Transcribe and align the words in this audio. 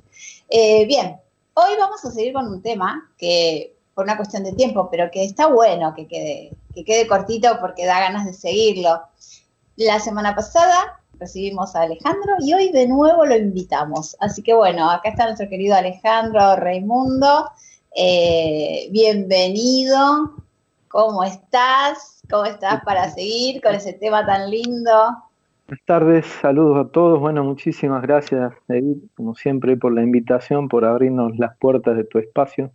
bien, 0.51 1.21
hoy 1.55 1.77
vamos 1.79 2.03
a 2.05 2.11
seguir 2.11 2.33
con 2.33 2.49
un 2.49 2.63
tema 2.63 3.11
que 3.19 3.77
por 3.95 4.05
una 4.05 4.17
cuestión 4.17 4.45
de 4.45 4.53
tiempo, 4.53 4.89
pero 4.91 5.11
que 5.11 5.25
está 5.25 5.49
bueno 5.49 5.95
que 5.95 6.07
quede, 6.07 6.53
que 6.75 6.85
quede 6.85 7.07
cortito 7.07 7.59
porque 7.61 7.87
da 7.87 8.01
ganas 8.01 8.25
de 8.25 8.33
seguirlo. 8.33 9.03
La 9.77 10.01
semana 10.01 10.35
pasada 10.35 11.01
recibimos 11.19 11.75
a 11.75 11.83
Alejandro 11.83 12.35
y 12.41 12.53
hoy 12.53 12.71
de 12.71 12.87
nuevo 12.89 13.25
lo 13.25 13.37
invitamos. 13.37 14.17
Así 14.21 14.43
que 14.43 14.55
bueno, 14.55 14.91
acá 14.91 15.11
está 15.11 15.25
nuestro 15.25 15.49
querido 15.49 15.75
Alejandro 15.75 16.57
Raimundo. 16.57 17.51
Eh, 17.95 18.89
bienvenido. 18.91 20.35
¿Cómo 20.89 21.25
estás? 21.25 22.23
¿Cómo 22.31 22.45
estás 22.45 22.83
para 22.85 23.11
seguir 23.11 23.61
con 23.63 23.75
ese 23.75 23.93
tema 23.93 24.25
tan 24.25 24.51
lindo? 24.51 24.93
Buenas 25.67 25.85
tardes, 25.85 26.27
saludos 26.41 26.87
a 26.87 26.91
todos. 26.91 27.19
Bueno, 27.19 27.43
muchísimas 27.43 28.03
gracias, 28.03 28.53
Edith, 28.69 29.03
como 29.17 29.35
siempre, 29.35 29.77
por 29.77 29.93
la 29.93 30.03
invitación, 30.03 30.69
por 30.69 30.85
abrirnos 30.85 31.37
las 31.39 31.57
puertas 31.59 31.97
de 31.97 32.05
tu 32.05 32.19
espacio 32.19 32.71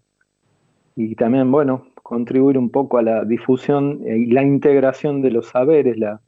y 0.95 1.15
también, 1.15 1.51
bueno, 1.51 1.87
contribuir 2.03 2.57
un 2.57 2.69
poco 2.69 2.97
a 2.97 3.01
la 3.01 3.23
difusión 3.23 4.01
y 4.05 4.25
la 4.27 4.43
integración 4.43 5.21
de 5.21 5.31
los 5.31 5.47
saberes, 5.47 5.97
la, 5.97 6.19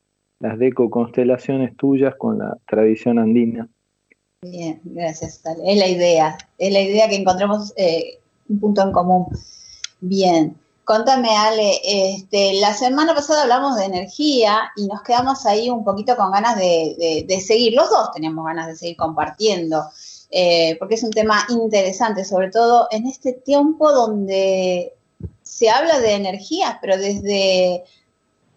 las 0.43 0.59
deco 0.59 0.89
constelaciones 0.89 1.75
tuyas 1.77 2.15
con 2.17 2.39
la 2.39 2.57
tradición 2.67 3.17
andina. 3.17 3.69
Bien, 4.41 4.81
gracias. 4.83 5.41
Es 5.65 5.77
la 5.77 5.87
idea, 5.87 6.37
es 6.57 6.73
la 6.73 6.81
idea 6.81 7.07
que 7.07 7.15
encontremos 7.15 7.73
eh, 7.77 8.19
un 8.49 8.59
punto 8.59 8.81
en 8.81 8.91
común. 8.91 9.27
Bien, 10.01 10.57
contame 10.83 11.29
Ale, 11.29 11.79
este, 11.85 12.55
la 12.55 12.73
semana 12.73 13.15
pasada 13.15 13.43
hablamos 13.43 13.77
de 13.77 13.85
energía 13.85 14.69
y 14.75 14.85
nos 14.85 15.01
quedamos 15.03 15.45
ahí 15.45 15.69
un 15.69 15.85
poquito 15.85 16.17
con 16.17 16.29
ganas 16.29 16.57
de, 16.57 17.25
seguir, 17.41 17.73
los 17.73 17.89
dos 17.89 18.11
teníamos 18.11 18.45
ganas 18.45 18.67
de 18.67 18.75
seguir 18.75 18.97
compartiendo, 18.97 19.85
eh, 20.29 20.75
porque 20.77 20.95
es 20.95 21.03
un 21.03 21.11
tema 21.11 21.45
interesante, 21.47 22.25
sobre 22.25 22.49
todo 22.49 22.89
en 22.91 23.07
este 23.07 23.31
tiempo 23.31 23.93
donde 23.93 24.91
se 25.41 25.69
habla 25.69 26.01
de 26.01 26.15
energía, 26.15 26.79
pero 26.81 26.97
desde, 26.97 27.85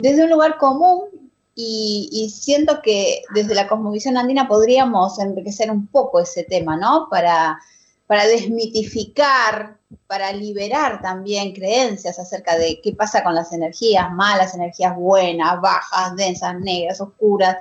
desde 0.00 0.24
un 0.24 0.30
lugar 0.30 0.58
común 0.58 1.25
y, 1.58 2.30
siento 2.30 2.82
que 2.82 3.22
desde 3.34 3.54
la 3.54 3.66
cosmovisión 3.66 4.18
andina 4.18 4.46
podríamos 4.46 5.18
enriquecer 5.18 5.70
un 5.70 5.86
poco 5.86 6.20
ese 6.20 6.44
tema, 6.44 6.76
¿no? 6.76 7.08
Para, 7.10 7.58
para 8.06 8.26
desmitificar, 8.26 9.78
para 10.06 10.32
liberar 10.32 11.00
también 11.00 11.54
creencias 11.54 12.18
acerca 12.18 12.58
de 12.58 12.78
qué 12.82 12.92
pasa 12.92 13.24
con 13.24 13.34
las 13.34 13.54
energías 13.54 14.12
malas, 14.12 14.54
energías 14.54 14.94
buenas, 14.96 15.58
bajas, 15.62 16.14
densas, 16.14 16.60
negras, 16.60 17.00
oscuras, 17.00 17.56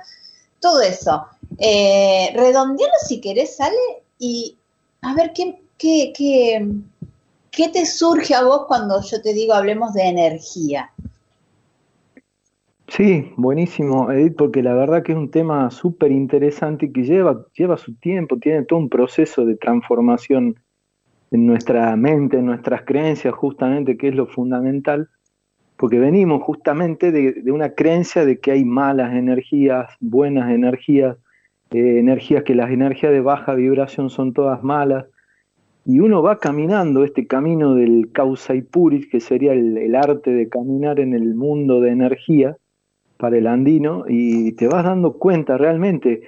todo 0.60 0.82
eso. 0.82 1.26
Eh, 1.56 2.32
redondealo 2.34 2.92
si 3.08 3.18
querés, 3.18 3.56
sale 3.56 3.76
y 4.18 4.58
a 5.00 5.14
ver 5.14 5.32
qué, 5.32 5.62
qué, 5.78 6.12
qué, 6.14 6.68
qué 7.50 7.68
te 7.70 7.86
surge 7.86 8.34
a 8.34 8.42
vos 8.42 8.66
cuando 8.68 9.00
yo 9.00 9.22
te 9.22 9.32
digo 9.32 9.54
hablemos 9.54 9.94
de 9.94 10.02
energía. 10.02 10.92
Sí, 12.88 13.32
buenísimo, 13.36 14.12
Edith, 14.12 14.36
porque 14.36 14.62
la 14.62 14.72
verdad 14.72 15.02
que 15.02 15.12
es 15.12 15.18
un 15.18 15.30
tema 15.30 15.70
súper 15.70 16.12
interesante 16.12 16.86
y 16.86 16.92
que 16.92 17.02
lleva, 17.02 17.44
lleva 17.52 17.76
su 17.76 17.96
tiempo, 17.96 18.38
tiene 18.38 18.64
todo 18.64 18.78
un 18.78 18.88
proceso 18.88 19.44
de 19.44 19.56
transformación 19.56 20.54
en 21.32 21.46
nuestra 21.46 21.96
mente, 21.96 22.38
en 22.38 22.46
nuestras 22.46 22.82
creencias, 22.82 23.34
justamente, 23.34 23.96
que 23.96 24.08
es 24.08 24.14
lo 24.14 24.26
fundamental, 24.26 25.08
porque 25.76 25.98
venimos 25.98 26.42
justamente 26.42 27.10
de, 27.10 27.50
una 27.50 27.70
creencia 27.70 28.24
de 28.24 28.38
que 28.38 28.52
hay 28.52 28.64
malas 28.64 29.12
energías, 29.14 29.92
buenas 30.00 30.50
energías, 30.50 31.16
eh, 31.72 31.98
energías 31.98 32.44
que 32.44 32.54
las 32.54 32.70
energías 32.70 33.12
de 33.12 33.20
baja 33.20 33.54
vibración 33.54 34.10
son 34.10 34.32
todas 34.32 34.62
malas, 34.62 35.06
y 35.84 35.98
uno 35.98 36.22
va 36.22 36.38
caminando 36.38 37.04
este 37.04 37.26
camino 37.26 37.74
del 37.74 38.12
causa 38.12 38.54
y 38.54 38.62
puris, 38.62 39.08
que 39.08 39.20
sería 39.20 39.52
el 39.54 39.94
arte 39.96 40.30
de 40.30 40.48
caminar 40.48 41.00
en 41.00 41.14
el 41.14 41.34
mundo 41.34 41.80
de 41.80 41.90
energía, 41.90 42.56
para 43.16 43.38
el 43.38 43.46
andino 43.46 44.04
y 44.08 44.52
te 44.52 44.68
vas 44.68 44.84
dando 44.84 45.14
cuenta 45.14 45.56
realmente, 45.56 46.22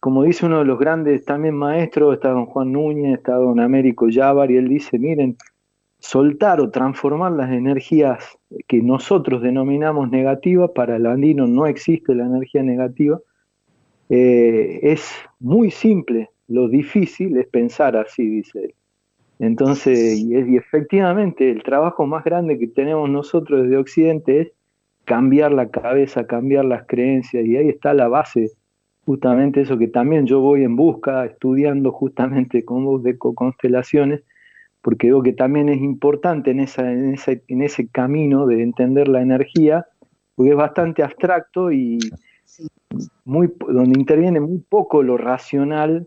como 0.00 0.22
dice 0.22 0.46
uno 0.46 0.58
de 0.58 0.64
los 0.64 0.78
grandes 0.78 1.24
también 1.24 1.54
maestros, 1.54 2.14
está 2.14 2.30
don 2.30 2.46
Juan 2.46 2.72
Núñez, 2.72 3.18
está 3.18 3.34
don 3.34 3.60
Américo 3.60 4.08
Yavar, 4.08 4.50
y 4.50 4.56
él 4.56 4.68
dice, 4.68 4.98
miren, 4.98 5.36
soltar 5.98 6.60
o 6.60 6.70
transformar 6.70 7.32
las 7.32 7.50
energías 7.50 8.38
que 8.66 8.82
nosotros 8.82 9.42
denominamos 9.42 10.10
negativas, 10.10 10.70
para 10.74 10.96
el 10.96 11.06
andino 11.06 11.46
no 11.46 11.66
existe 11.66 12.14
la 12.14 12.26
energía 12.26 12.62
negativa, 12.62 13.18
eh, 14.10 14.80
es 14.82 15.10
muy 15.40 15.70
simple, 15.70 16.30
lo 16.46 16.68
difícil 16.68 17.36
es 17.36 17.46
pensar 17.46 17.96
así, 17.96 18.26
dice 18.26 18.64
él. 18.64 18.74
Entonces, 19.40 20.18
y, 20.18 20.34
y 20.34 20.56
efectivamente, 20.56 21.50
el 21.50 21.62
trabajo 21.62 22.06
más 22.06 22.24
grande 22.24 22.58
que 22.58 22.66
tenemos 22.66 23.08
nosotros 23.08 23.62
desde 23.62 23.76
Occidente 23.76 24.40
es 24.40 24.52
cambiar 25.08 25.52
la 25.52 25.70
cabeza, 25.70 26.26
cambiar 26.26 26.66
las 26.66 26.86
creencias, 26.86 27.44
y 27.46 27.56
ahí 27.56 27.68
está 27.70 27.94
la 27.94 28.08
base, 28.08 28.50
justamente 29.06 29.62
eso 29.62 29.78
que 29.78 29.88
también 29.88 30.26
yo 30.26 30.40
voy 30.40 30.64
en 30.64 30.76
busca, 30.76 31.24
estudiando 31.24 31.92
justamente 31.92 32.62
con 32.62 32.84
vos 32.84 33.02
de 33.02 33.16
constelaciones, 33.16 34.22
porque 34.82 35.06
veo 35.06 35.22
que 35.22 35.32
también 35.32 35.70
es 35.70 35.78
importante 35.78 36.50
en, 36.50 36.60
esa, 36.60 36.92
en, 36.92 37.16
en 37.48 37.62
ese 37.62 37.88
camino 37.88 38.46
de 38.46 38.62
entender 38.62 39.08
la 39.08 39.22
energía, 39.22 39.86
porque 40.34 40.50
es 40.50 40.56
bastante 40.56 41.02
abstracto 41.02 41.72
y 41.72 41.98
muy, 43.24 43.50
donde 43.66 43.98
interviene 43.98 44.40
muy 44.40 44.58
poco 44.58 45.02
lo 45.02 45.16
racional, 45.16 46.06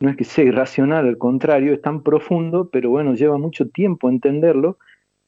no 0.00 0.10
es 0.10 0.16
que 0.16 0.24
sea 0.24 0.44
irracional, 0.44 1.06
al 1.08 1.16
contrario, 1.16 1.72
es 1.72 1.80
tan 1.80 2.02
profundo, 2.02 2.68
pero 2.70 2.90
bueno, 2.90 3.14
lleva 3.14 3.38
mucho 3.38 3.70
tiempo 3.70 4.10
entenderlo, 4.10 4.76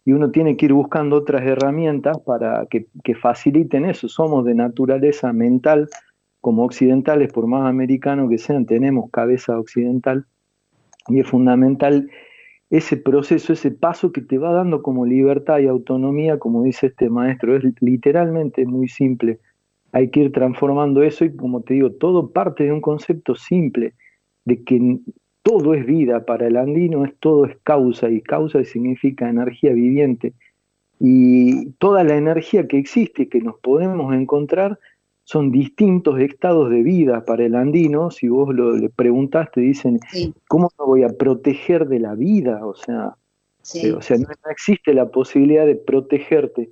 y 0.07 0.13
uno 0.13 0.31
tiene 0.31 0.57
que 0.57 0.67
ir 0.67 0.73
buscando 0.73 1.17
otras 1.17 1.43
herramientas 1.43 2.17
para 2.21 2.65
que, 2.67 2.87
faciliten 3.21 3.85
eso. 3.85 4.09
Somos 4.09 4.45
de 4.45 4.55
naturaleza 4.55 5.33
mental, 5.33 5.89
como 6.41 6.65
occidentales, 6.65 7.33
por 7.33 7.49
más 7.49 7.69
americanos 7.69 8.31
que 8.31 8.39
sean, 8.39 8.67
tenemos 8.67 9.11
cabeza 9.11 9.59
occidental 9.59 10.25
y 11.09 11.19
es 11.19 11.27
fundamental 11.27 12.09
ese 12.71 12.97
proceso, 12.97 13.53
ese 13.53 13.73
paso 13.73 14.13
que 14.13 14.21
te 14.21 14.39
va 14.39 14.53
dando 14.53 14.81
como 14.81 15.05
libertad 15.05 15.59
y 15.59 15.67
autonomía, 15.67 16.39
como 16.39 16.63
dice 16.63 16.87
este 16.87 17.11
maestro, 17.11 17.57
es 17.57 17.65
literalmente 17.81 18.65
muy 18.65 18.87
simple. 18.87 19.41
Hay 19.91 20.11
que 20.11 20.21
ir 20.21 20.33
transformando 20.33 21.03
eso 21.03 21.25
y 21.25 21.35
como 21.35 21.63
te 21.63 21.75
digo, 21.75 21.91
todo 21.91 22.31
parte 22.31 22.63
de 22.63 22.73
un 22.73 22.81
concepto 22.81 23.35
simple, 23.35 23.95
de 24.45 24.63
que 24.63 24.99
todo 25.47 25.75
es 25.75 25.87
vida, 25.87 26.27
para 26.27 26.49
el 26.49 26.57
andino 26.57 27.05
es 27.05 27.15
todo 27.21 27.47
es 27.47 27.57
causa 27.63 28.11
y 28.11 28.21
causa 28.21 28.65
significa 28.65 29.29
energía 29.29 29.73
viviente. 29.73 30.33
Y 30.99 31.71
toda 31.79 32.03
la 32.03 32.17
energía 32.17 32.67
que 32.67 32.79
existe, 32.79 33.29
que 33.29 33.41
nos 33.41 33.57
podemos 33.61 34.13
encontrar, 34.13 34.81
son 35.23 35.53
distintos 35.53 36.19
estados 36.19 36.69
de 36.71 36.83
vida 36.83 37.25
para 37.25 37.45
el 37.45 37.55
andino. 37.55 38.11
Si 38.11 38.29
vos 38.29 38.53
lo, 38.53 38.77
le 38.77 38.89
preguntaste, 38.89 39.61
dicen, 39.61 40.01
¿cómo 40.49 40.69
me 40.81 40.85
voy 40.85 41.05
a 41.05 41.11
proteger 41.11 41.87
de 41.87 42.01
la 42.01 42.17
vida? 42.17 42.67
O 42.67 42.75
sea, 42.75 43.15
eh, 43.77 43.93
o 43.93 44.03
sea 44.03 44.19
no, 44.19 44.27
existe 44.51 44.95
la 44.95 45.11
posibilidad 45.13 45.65
de 45.65 45.77
protegerte. 45.77 46.71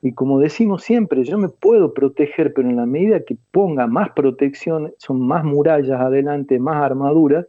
Y 0.00 0.12
como 0.12 0.38
decimos 0.38 0.84
siempre, 0.84 1.24
yo 1.24 1.38
me 1.38 1.48
puedo 1.48 1.92
proteger, 1.92 2.54
pero 2.54 2.68
en 2.68 2.76
la 2.76 2.86
medida 2.86 3.24
que 3.24 3.36
ponga 3.50 3.88
más 3.88 4.10
protección, 4.10 4.92
son 4.98 5.26
más 5.26 5.42
murallas 5.42 6.00
adelante, 6.00 6.60
más 6.60 6.76
armaduras, 6.76 7.46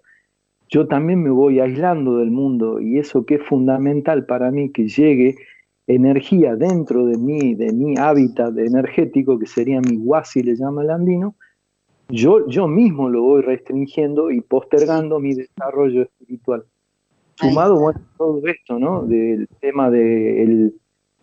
yo 0.73 0.87
también 0.87 1.21
me 1.21 1.29
voy 1.29 1.59
aislando 1.59 2.17
del 2.17 2.31
mundo. 2.31 2.81
Y 2.81 2.97
eso 2.97 3.27
que 3.27 3.35
es 3.35 3.43
fundamental 3.43 4.25
para 4.25 4.49
mí, 4.49 4.71
que 4.71 4.87
llegue 4.87 5.35
energía 5.85 6.55
dentro 6.55 7.05
de 7.05 7.15
mí, 7.15 7.53
de 7.53 7.71
mi 7.71 7.95
hábitat 7.95 8.57
energético, 8.57 9.37
que 9.37 9.45
sería 9.45 9.79
mi 9.81 9.97
guasi, 9.97 10.41
le 10.41 10.55
llama 10.55 10.81
el 10.81 10.89
andino, 10.89 11.35
yo, 12.09 12.47
yo 12.47 12.67
mismo 12.67 13.07
lo 13.07 13.21
voy 13.21 13.43
restringiendo 13.43 14.31
y 14.31 14.41
postergando 14.41 15.19
mi 15.19 15.35
desarrollo 15.35 16.01
espiritual. 16.01 16.65
Sumado, 17.35 17.79
bueno, 17.79 18.01
todo 18.17 18.41
esto, 18.47 18.79
¿no? 18.79 19.03
Del 19.03 19.47
tema 19.59 19.91
de 19.91 20.43
el, 20.43 20.73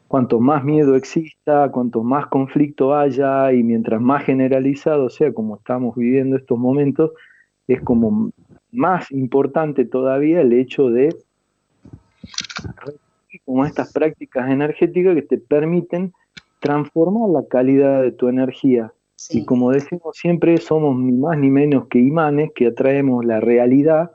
cuanto 0.07 0.39
más 0.39 0.63
miedo 0.63 0.95
exista, 0.95 1.71
cuanto 1.73 2.05
más 2.05 2.27
conflicto 2.29 2.95
haya 2.95 3.53
y 3.53 3.65
mientras 3.65 4.01
más 4.01 4.25
generalizado 4.25 5.09
sea, 5.09 5.33
como 5.33 5.57
estamos 5.57 5.97
viviendo 5.97 6.37
estos 6.37 6.59
momentos, 6.59 7.13
es 7.67 7.81
como 7.83 8.31
más 8.73 9.11
importante 9.11 9.85
todavía 9.85 10.41
el 10.41 10.53
hecho 10.53 10.91
de 10.91 11.15
como 13.45 13.65
estas 13.65 13.93
prácticas 13.93 14.51
energéticas 14.51 15.15
que 15.15 15.23
te 15.23 15.39
permiten 15.39 16.13
transformar 16.61 17.29
la 17.31 17.49
calidad 17.49 18.03
de 18.03 18.13
tu 18.13 18.29
energía. 18.29 18.93
Y 19.31 19.45
como 19.45 19.71
decimos 19.71 20.17
siempre, 20.17 20.57
somos 20.59 20.97
ni 20.97 21.13
más 21.13 21.39
ni 21.39 21.51
menos 21.51 21.87
que 21.89 21.99
imanes 21.99 22.51
que 22.55 22.69
atraemos 22.69 23.25
la 23.25 23.41
realidad 23.41 24.11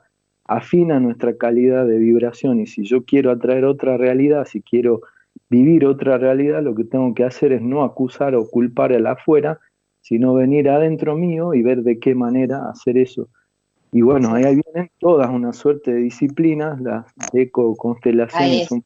afina 0.48 1.00
nuestra 1.00 1.36
calidad 1.36 1.86
de 1.86 1.98
vibración. 1.98 2.60
Y 2.60 2.66
si 2.66 2.84
yo 2.84 3.04
quiero 3.04 3.30
atraer 3.30 3.64
otra 3.64 3.96
realidad, 3.96 4.46
si 4.46 4.62
quiero 4.62 5.02
vivir 5.48 5.84
otra 5.86 6.18
realidad, 6.18 6.62
lo 6.62 6.74
que 6.74 6.84
tengo 6.84 7.14
que 7.14 7.24
hacer 7.24 7.52
es 7.52 7.62
no 7.62 7.82
acusar 7.82 8.34
o 8.34 8.48
culpar 8.48 8.92
al 8.92 9.06
afuera, 9.06 9.58
sino 10.00 10.34
venir 10.34 10.68
adentro 10.68 11.16
mío 11.16 11.54
y 11.54 11.62
ver 11.62 11.82
de 11.82 11.98
qué 11.98 12.14
manera 12.14 12.68
hacer 12.70 12.96
eso. 12.96 13.28
Y 13.96 14.02
bueno, 14.02 14.34
ahí 14.34 14.42
vienen 14.42 14.90
todas 15.00 15.30
una 15.30 15.54
suerte 15.54 15.90
de 15.90 16.00
disciplinas, 16.00 16.78
las 16.82 17.06
eco 17.32 17.74
constelaciones 17.76 18.68
son 18.68 18.84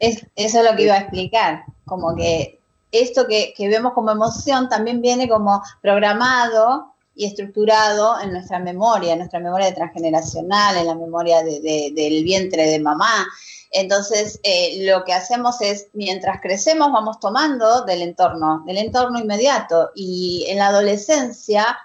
es, 0.00 0.26
eso 0.34 0.58
es 0.58 0.68
lo 0.68 0.76
que 0.76 0.82
iba 0.82 0.94
a 0.94 1.02
explicar, 1.02 1.62
como 1.84 2.16
que 2.16 2.58
esto 2.90 3.28
que, 3.28 3.54
vemos 3.68 3.92
como 3.92 4.10
emoción 4.10 4.68
también 4.68 5.00
viene 5.00 5.28
como 5.28 5.62
programado 5.80 6.92
y 7.14 7.26
estructurado 7.26 8.20
en 8.20 8.32
nuestra 8.32 8.58
memoria, 8.58 9.12
en 9.12 9.18
nuestra 9.18 9.38
memoria 9.38 9.72
transgeneracional, 9.72 10.76
en 10.78 10.88
la 10.88 10.96
memoria 10.96 11.44
del 11.44 12.24
vientre 12.24 12.66
de 12.66 12.80
mamá. 12.80 13.28
Entonces, 13.70 14.40
eh, 14.42 14.88
lo 14.90 15.04
que 15.04 15.12
hacemos 15.12 15.60
es, 15.60 15.86
mientras 15.92 16.40
crecemos, 16.40 16.90
vamos 16.90 17.20
tomando 17.20 17.84
del 17.84 18.02
entorno, 18.02 18.64
del 18.66 18.78
entorno 18.78 19.20
inmediato. 19.20 19.90
Y 19.94 20.46
en 20.48 20.58
la 20.58 20.66
adolescencia 20.66 21.78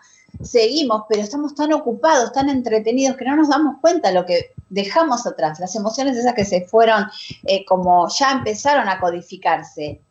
seguimos, 0.44 1.04
pero 1.10 1.22
estamos 1.22 1.56
tan 1.56 1.74
ocupados, 1.74 2.32
tan 2.32 2.50
entretenidos, 2.50 3.18
que 3.18 3.26
no 3.26 3.36
nos 3.36 3.50
damos 3.50 3.78
cuenta 3.82 4.10
de 4.10 4.16
lo 4.16 4.26
que 4.26 4.54
dejamos 4.70 5.26
atrás, 5.26 5.60
las 5.60 5.76
emociones 5.76 6.18
esas 6.18 6.34
que 6.34 6.46
se 6.46 6.66
fueron, 6.66 7.06
eh, 7.44 7.66
como 7.66 8.08
ya 8.10 8.32
empezaron 8.32 8.90
a 8.90 9.00
codificarse. 9.00 10.02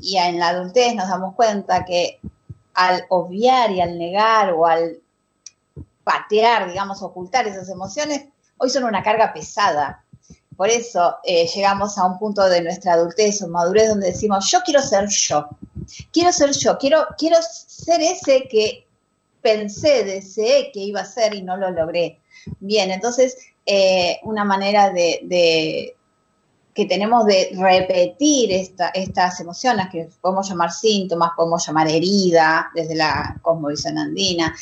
Y 0.00 0.16
en 0.16 0.38
la 0.38 0.48
adultez 0.48 0.94
nos 0.94 1.08
damos 1.08 1.34
cuenta 1.34 1.84
que 1.84 2.20
al 2.74 3.04
obviar 3.08 3.70
y 3.70 3.80
al 3.80 3.98
negar 3.98 4.52
o 4.52 4.66
al 4.66 5.00
patear, 6.04 6.68
digamos, 6.68 7.02
ocultar 7.02 7.46
esas 7.46 7.68
emociones, 7.68 8.26
hoy 8.58 8.70
son 8.70 8.84
una 8.84 9.02
carga 9.02 9.32
pesada. 9.32 10.04
Por 10.56 10.68
eso 10.68 11.16
eh, 11.24 11.46
llegamos 11.46 11.98
a 11.98 12.04
un 12.04 12.18
punto 12.18 12.48
de 12.48 12.62
nuestra 12.62 12.94
adultez 12.94 13.42
o 13.42 13.48
madurez 13.48 13.88
donde 13.88 14.08
decimos, 14.08 14.50
yo 14.50 14.60
quiero 14.64 14.82
ser 14.82 15.08
yo, 15.08 15.48
quiero 16.12 16.32
ser 16.32 16.52
yo, 16.52 16.78
quiero, 16.78 17.06
quiero 17.16 17.36
ser 17.40 18.00
ese 18.02 18.46
que 18.48 18.86
pensé, 19.42 20.04
deseé 20.04 20.70
que 20.72 20.80
iba 20.80 21.00
a 21.00 21.04
ser 21.04 21.34
y 21.34 21.42
no 21.42 21.56
lo 21.56 21.70
logré. 21.70 22.20
Bien, 22.60 22.90
entonces 22.90 23.36
eh, 23.66 24.18
una 24.24 24.44
manera 24.44 24.90
de, 24.90 25.94
que 26.74 26.86
tenemos 26.86 27.26
de 27.26 27.50
repetir 27.54 28.50
estas 28.52 29.40
emociones 29.40 29.88
que 29.90 30.08
podemos 30.20 30.48
llamar 30.48 30.72
síntomas, 30.72 31.32
podemos 31.36 31.66
llamar 31.66 31.88
herida 31.88 32.70
desde 32.74 32.94
la 32.94 33.38
cosmovisión 33.42 33.98
andina, 33.98 34.54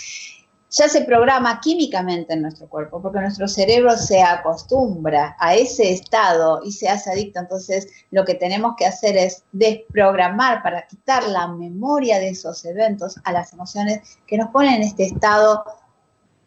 ya 0.71 0.89
se 0.89 1.03
programa 1.03 1.61
químicamente 1.61 2.35
en 2.35 2.43
nuestro 2.43 2.69
cuerpo, 2.69 3.03
porque 3.03 3.19
nuestro 3.19 3.49
cerebro 3.49 3.97
se 3.97 4.23
acostumbra 4.23 5.37
a 5.41 5.55
ese 5.57 5.91
estado 5.91 6.61
y 6.65 6.71
se 6.71 6.89
hace 6.89 7.11
adicto. 7.11 7.41
Entonces, 7.41 7.89
lo 8.13 8.25
que 8.25 8.37
tenemos 8.37 8.75
que 8.77 8.87
hacer 8.87 9.17
es 9.17 9.43
desprogramar 9.51 10.63
para 10.63 10.87
quitar 10.87 11.27
la 11.29 11.49
memoria 11.49 12.21
de 12.21 12.29
esos 12.29 12.65
eventos 12.65 13.17
a 13.25 13.33
las 13.33 13.53
emociones 13.53 14.19
que 14.29 14.37
nos 14.39 14.51
ponen 14.51 14.75
en 14.75 14.83
este 14.83 15.07
estado 15.07 15.65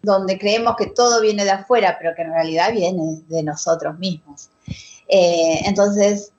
donde 0.01 0.37
creemos 0.37 0.75
que 0.77 0.87
todo 0.87 1.21
viene 1.21 1.43
de 1.43 1.51
afuera, 1.51 1.97
pero 1.99 2.15
que 2.15 2.21
en 2.21 2.31
realidad 2.31 2.71
viene 2.71 3.21
de 3.27 3.43
nosotros 3.43 3.97
mismos. 3.99 4.49
Eh, 5.07 5.61
entonces, 5.65 6.31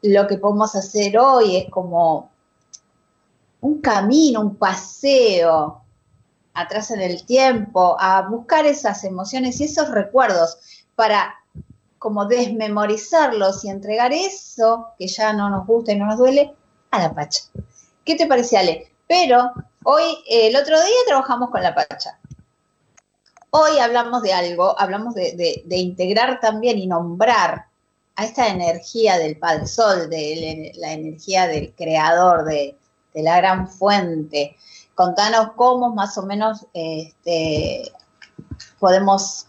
lo 0.00 0.26
que 0.26 0.38
podemos 0.38 0.74
hacer 0.74 1.18
hoy 1.18 1.56
es 1.56 1.70
como 1.70 2.30
un 3.60 3.80
camino, 3.80 4.40
un 4.40 4.56
paseo 4.56 5.81
atrás 6.54 6.90
en 6.90 7.00
el 7.00 7.24
tiempo, 7.24 7.96
a 7.98 8.22
buscar 8.22 8.66
esas 8.66 9.04
emociones 9.04 9.60
y 9.60 9.64
esos 9.64 9.90
recuerdos 9.90 10.58
para 10.94 11.34
como 11.98 12.26
desmemorizarlos 12.26 13.64
y 13.64 13.70
entregar 13.70 14.12
eso 14.12 14.88
que 14.98 15.06
ya 15.06 15.32
no 15.32 15.48
nos 15.50 15.66
gusta 15.66 15.92
y 15.92 15.96
no 15.96 16.06
nos 16.06 16.18
duele 16.18 16.52
a 16.90 16.98
la 16.98 17.14
pacha. 17.14 17.42
¿Qué 18.04 18.16
te 18.16 18.26
parece, 18.26 18.58
Ale? 18.58 18.90
Pero 19.06 19.52
hoy, 19.84 20.02
el 20.28 20.56
otro 20.56 20.76
día 20.82 20.96
trabajamos 21.06 21.50
con 21.50 21.62
la 21.62 21.74
pacha. 21.74 22.18
Hoy 23.50 23.78
hablamos 23.78 24.22
de 24.22 24.32
algo, 24.32 24.74
hablamos 24.80 25.14
de, 25.14 25.62
integrar 25.68 26.40
también 26.40 26.78
y 26.78 26.86
nombrar 26.86 27.66
a 28.16 28.24
esta 28.24 28.48
energía 28.48 29.18
del 29.18 29.38
Padre 29.38 29.66
Sol, 29.66 30.10
de 30.10 30.72
la 30.76 30.92
energía 30.92 31.46
del 31.46 31.72
Creador, 31.74 32.44
de, 32.44 32.76
de 33.14 33.22
la 33.22 33.36
gran 33.36 33.68
fuente, 33.68 34.56
contanos 34.94 35.52
cómo 35.56 35.94
más 35.94 36.16
o 36.18 36.26
menos 36.26 36.66
este, 36.74 37.82
podemos 38.78 39.48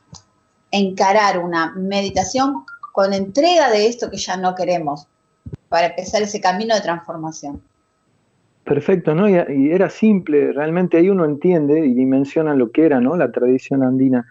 encarar 0.72 1.40
una 1.40 1.72
meditación 1.76 2.66
con 2.92 3.14
entrega 3.14 3.70
de 3.72 3.88
esto 3.88 4.10
que 4.10 4.18
ya 4.18 4.38
no 4.38 4.56
queremos 4.56 5.08
para 5.70 5.88
empezar 5.88 6.22
ese 6.22 6.40
camino 6.40 6.76
de 6.76 6.82
transformación. 6.82 7.62
Perfecto, 8.64 9.14
¿no? 9.14 9.28
Y, 9.28 9.72
era 9.72 9.90
simple, 9.90 10.54
realmente 10.54 10.98
ahí 10.98 11.10
uno 11.10 11.26
entiende 11.26 11.86
y 11.86 11.94
dimensiona 11.94 12.56
lo 12.56 12.72
que 12.72 12.86
era, 12.86 13.02
¿no? 13.02 13.18
La 13.18 13.32
tradición 13.32 13.84
andina 13.84 14.26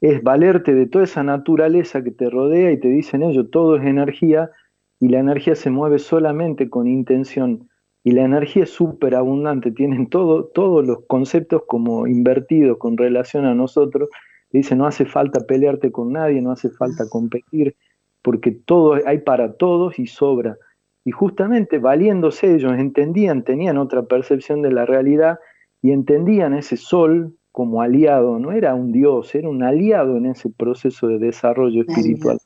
es 0.00 0.22
valerte 0.22 0.74
de 0.74 0.86
toda 0.86 1.04
esa 1.04 1.22
naturaleza 1.22 2.02
que 2.02 2.10
te 2.10 2.30
rodea 2.30 2.70
y 2.72 2.78
te 2.78 2.88
dicen 2.88 3.22
ellos, 3.22 3.46
todo 3.50 3.76
es 3.76 3.84
energía 3.84 4.50
y 5.00 5.08
la 5.08 5.18
energía 5.18 5.56
se 5.56 5.70
mueve 5.70 5.98
solamente 5.98 6.70
con 6.70 6.86
intención 6.86 7.68
y 8.04 8.12
la 8.12 8.22
energía 8.22 8.64
es 8.64 8.70
súper 8.70 9.14
abundante, 9.14 9.70
tienen 9.70 10.08
todo, 10.08 10.46
todos 10.46 10.84
los 10.84 11.04
conceptos 11.06 11.62
como 11.66 12.06
invertidos 12.06 12.78
con 12.78 12.96
relación 12.96 13.44
a 13.44 13.54
nosotros. 13.54 14.08
Dice, 14.50 14.74
no 14.74 14.86
hace 14.86 15.06
falta 15.06 15.46
pelearte 15.46 15.92
con 15.92 16.12
nadie, 16.12 16.42
no 16.42 16.50
hace 16.50 16.68
falta 16.70 17.08
competir, 17.08 17.76
porque 18.20 18.50
todo 18.50 18.98
hay 19.06 19.18
para 19.18 19.52
todos 19.54 19.98
y 19.98 20.06
sobra. 20.06 20.58
Y 21.04 21.12
justamente 21.12 21.78
valiéndose 21.78 22.54
ellos, 22.54 22.72
entendían, 22.72 23.44
tenían 23.44 23.78
otra 23.78 24.02
percepción 24.02 24.62
de 24.62 24.72
la 24.72 24.84
realidad 24.84 25.38
y 25.80 25.92
entendían 25.92 26.54
ese 26.54 26.76
sol 26.76 27.34
como 27.50 27.82
aliado, 27.82 28.38
no 28.38 28.52
era 28.52 28.74
un 28.74 28.92
dios, 28.92 29.34
era 29.34 29.48
un 29.48 29.62
aliado 29.62 30.16
en 30.16 30.26
ese 30.26 30.48
proceso 30.50 31.06
de 31.06 31.18
desarrollo 31.18 31.82
espiritual. 31.82 32.38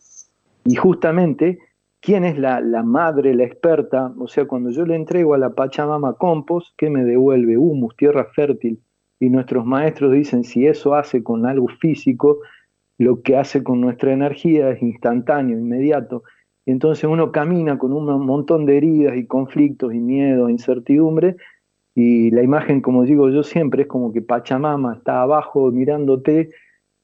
Y 0.64 0.74
justamente 0.74 1.58
¿Quién 2.06 2.22
es 2.22 2.38
la, 2.38 2.60
madre, 2.84 3.34
la 3.34 3.42
experta? 3.42 4.14
O 4.20 4.28
sea, 4.28 4.44
cuando 4.44 4.70
yo 4.70 4.86
le 4.86 4.94
entrego 4.94 5.34
a 5.34 5.38
la 5.38 5.50
Pachamama 5.50 6.12
compost, 6.12 6.72
¿qué 6.76 6.88
me 6.88 7.02
devuelve? 7.02 7.58
Humus, 7.58 7.96
tierra 7.96 8.26
fértil. 8.32 8.80
Y 9.18 9.28
nuestros 9.28 9.66
maestros 9.66 10.12
dicen, 10.12 10.44
si 10.44 10.68
eso 10.68 10.94
hace 10.94 11.24
con 11.24 11.46
algo 11.46 11.66
físico, 11.66 12.38
lo 12.96 13.22
que 13.22 13.36
hace 13.36 13.64
con 13.64 13.80
nuestra 13.80 14.12
energía 14.12 14.70
es 14.70 14.80
instantáneo, 14.82 15.58
inmediato. 15.58 16.22
Entonces 16.64 17.10
uno 17.10 17.32
camina 17.32 17.76
con 17.76 17.92
un 17.92 18.24
montón 18.24 18.66
de 18.66 18.76
heridas 18.76 19.16
y 19.16 19.26
conflictos 19.26 19.92
y 19.92 19.98
miedos, 19.98 20.48
incertidumbre, 20.48 21.34
y 21.96 22.30
la 22.30 22.44
imagen, 22.44 22.82
como 22.82 23.02
digo 23.02 23.30
yo 23.30 23.42
siempre, 23.42 23.82
es 23.82 23.88
como 23.88 24.12
que 24.12 24.22
Pachamama 24.22 24.94
está 24.94 25.22
abajo 25.22 25.72
mirándote 25.72 26.50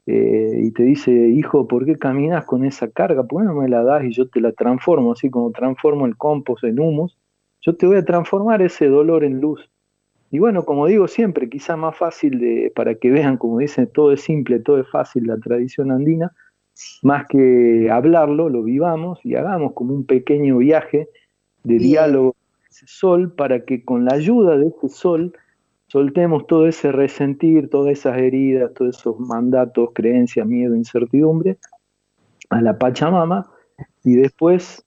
eh, 0.06 0.60
y 0.64 0.70
te 0.72 0.82
dice, 0.82 1.12
hijo, 1.12 1.68
¿por 1.68 1.84
qué 1.84 1.96
caminas 1.96 2.44
con 2.44 2.64
esa 2.64 2.90
carga? 2.90 3.22
¿Por 3.24 3.42
qué 3.42 3.48
no 3.48 3.54
me 3.54 3.68
la 3.68 3.84
das 3.84 4.04
y 4.04 4.12
yo 4.12 4.28
te 4.28 4.40
la 4.40 4.52
transformo, 4.52 5.12
así 5.12 5.30
como 5.30 5.52
transformo 5.52 6.06
el 6.06 6.16
compost 6.16 6.64
en 6.64 6.80
humus? 6.80 7.16
Yo 7.60 7.76
te 7.76 7.86
voy 7.86 7.96
a 7.96 8.04
transformar 8.04 8.62
ese 8.62 8.88
dolor 8.88 9.22
en 9.22 9.40
luz. 9.40 9.70
Y 10.30 10.38
bueno, 10.38 10.64
como 10.64 10.86
digo 10.86 11.06
siempre, 11.08 11.48
quizá 11.48 11.76
más 11.76 11.96
fácil 11.96 12.40
de, 12.40 12.72
para 12.74 12.94
que 12.94 13.10
vean, 13.10 13.36
como 13.36 13.58
dicen, 13.58 13.86
todo 13.86 14.12
es 14.12 14.22
simple, 14.22 14.58
todo 14.58 14.80
es 14.80 14.90
fácil, 14.90 15.26
la 15.26 15.36
tradición 15.36 15.92
andina, 15.92 16.32
más 17.02 17.26
que 17.28 17.90
hablarlo, 17.90 18.48
lo 18.48 18.62
vivamos 18.62 19.20
y 19.24 19.34
hagamos 19.34 19.74
como 19.74 19.94
un 19.94 20.06
pequeño 20.06 20.58
viaje 20.58 21.08
de 21.64 21.78
diálogo 21.78 22.32
con 22.32 22.66
ese 22.70 22.86
sol 22.88 23.32
para 23.34 23.64
que 23.64 23.84
con 23.84 24.06
la 24.06 24.14
ayuda 24.14 24.56
de 24.56 24.68
ese 24.68 24.88
sol 24.88 25.34
soltemos 25.92 26.46
todo 26.46 26.66
ese 26.66 26.90
resentir, 26.90 27.68
todas 27.68 27.92
esas 27.92 28.16
heridas, 28.16 28.72
todos 28.72 28.96
esos 28.96 29.20
mandatos, 29.20 29.90
creencias, 29.92 30.46
miedo, 30.46 30.74
incertidumbre 30.74 31.58
a 32.48 32.62
la 32.62 32.78
Pachamama 32.78 33.50
y 34.02 34.14
después 34.14 34.86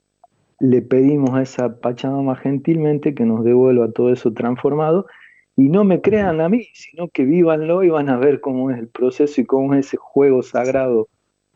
le 0.58 0.82
pedimos 0.82 1.30
a 1.34 1.42
esa 1.42 1.78
Pachamama 1.78 2.34
gentilmente 2.34 3.14
que 3.14 3.24
nos 3.24 3.44
devuelva 3.44 3.92
todo 3.92 4.12
eso 4.12 4.32
transformado 4.32 5.06
y 5.54 5.68
no 5.68 5.84
me 5.84 6.00
crean 6.00 6.40
a 6.40 6.48
mí, 6.48 6.66
sino 6.74 7.06
que 7.08 7.24
vívanlo 7.24 7.84
y 7.84 7.90
van 7.90 8.08
a 8.08 8.16
ver 8.16 8.40
cómo 8.40 8.72
es 8.72 8.78
el 8.78 8.88
proceso 8.88 9.40
y 9.40 9.46
cómo 9.46 9.74
es 9.74 9.86
ese 9.86 9.98
juego 9.98 10.42
sagrado 10.42 11.06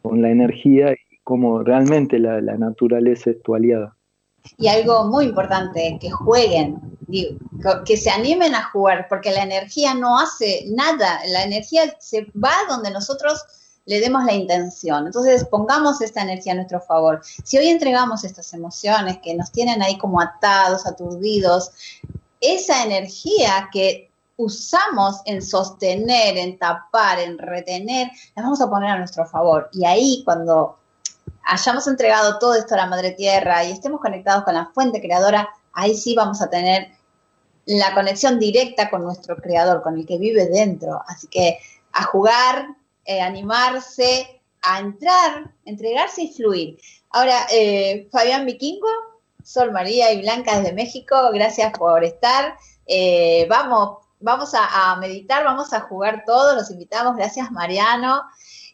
con 0.01 0.23
la 0.23 0.31
energía 0.31 0.93
y 0.93 1.19
cómo 1.25 1.65
realmente 1.65 2.21
la, 2.21 2.41
la 2.41 2.57
naturaleza 2.57 3.31
es 3.31 3.43
tu 3.43 3.57
aliada. 3.57 3.97
Y 4.57 4.69
algo 4.69 5.05
muy 5.05 5.27
importante, 5.27 5.99
que 6.01 6.11
jueguen, 6.11 6.99
que 7.85 7.97
se 7.97 8.11
animen 8.11 8.55
a 8.55 8.71
jugar, 8.71 9.07
porque 9.09 9.33
la 9.33 9.43
energía 9.43 9.95
no 9.95 10.19
hace 10.19 10.65
nada, 10.69 11.21
la 11.27 11.45
energía 11.45 11.97
se 11.99 12.27
va 12.33 12.53
donde 12.69 12.91
nosotros 12.91 13.45
le 13.87 14.01
demos 14.01 14.25
la 14.25 14.33
intención. 14.33 15.07
Entonces, 15.07 15.45
pongamos 15.45 16.01
esta 16.01 16.23
energía 16.23 16.53
a 16.53 16.57
nuestro 16.57 16.81
favor. 16.81 17.23
Si 17.43 17.59
hoy 17.59 17.69
entregamos 17.69 18.25
estas 18.25 18.53
emociones 18.53 19.19
que 19.23 19.35
nos 19.35 19.51
tienen 19.51 19.83
ahí 19.83 19.99
como 19.99 20.21
atados, 20.21 20.87
aturdidos, 20.87 21.73
esa 22.41 22.85
energía 22.85 23.69
que 23.73 24.11
usamos 24.37 25.21
en 25.27 25.43
sostener, 25.43 26.39
en 26.39 26.59
tapar, 26.59 27.21
en 27.21 27.37
retener, 27.39 28.11
la 28.35 28.43
vamos 28.43 28.61
a 28.61 28.71
poner 28.71 28.91
a 28.91 28.99
nuestro 28.99 29.27
favor. 29.27 29.69
Y 29.73 29.85
ahí 29.85 30.23
cuando 30.25 30.79
hayamos 31.45 31.87
entregado 31.87 32.39
todo 32.39 32.55
esto 32.55 32.75
a 32.75 32.79
la 32.79 32.87
Madre 32.87 33.13
Tierra 33.13 33.65
y 33.65 33.73
estemos 33.73 34.01
conectados 34.01 34.45
con 34.45 34.55
la 34.55 34.67
fuente 34.67 35.01
creadora, 35.01 35.49
ahí 35.73 35.97
sí 35.97 36.15
vamos 36.15 36.41
a 36.43 36.51
tener 36.51 36.89
la 37.67 37.95
conexión 37.95 38.39
directa 38.39 38.91
con 38.91 39.03
nuestro 39.03 39.37
creador, 39.37 39.83
con 39.83 39.99
el 39.99 40.07
que 40.07 40.19
vive 40.19 40.47
dentro. 40.47 41.03
Así 41.07 41.29
que 41.29 41.59
a 41.93 42.05
jugar, 42.05 42.69
eh, 43.05 43.21
animarse, 43.21 44.41
a 44.63 44.81
entrar, 44.81 45.53
entregarse 45.65 46.23
y 46.23 46.33
fluir. 46.33 46.79
Ahora, 47.11 47.47
eh, 47.53 48.09
Fabián 48.13 48.47
Vikingo, 48.47 48.89
Sol 49.45 49.73
María 49.73 50.13
y 50.13 50.21
Blanca 50.21 50.59
desde 50.59 50.73
México, 50.73 51.17
gracias 51.33 51.73
por 51.77 52.05
estar. 52.05 52.55
Eh, 52.87 53.47
vamos, 53.49 53.99
vamos 54.21 54.55
a, 54.55 54.93
a, 54.93 54.97
meditar, 54.97 55.45
vamos 55.45 55.73
a 55.73 55.81
jugar 55.81 56.25
todos, 56.27 56.55
los 56.55 56.71
invitamos. 56.71 57.17
Gracias, 57.17 57.51
Mariano. 57.51 58.23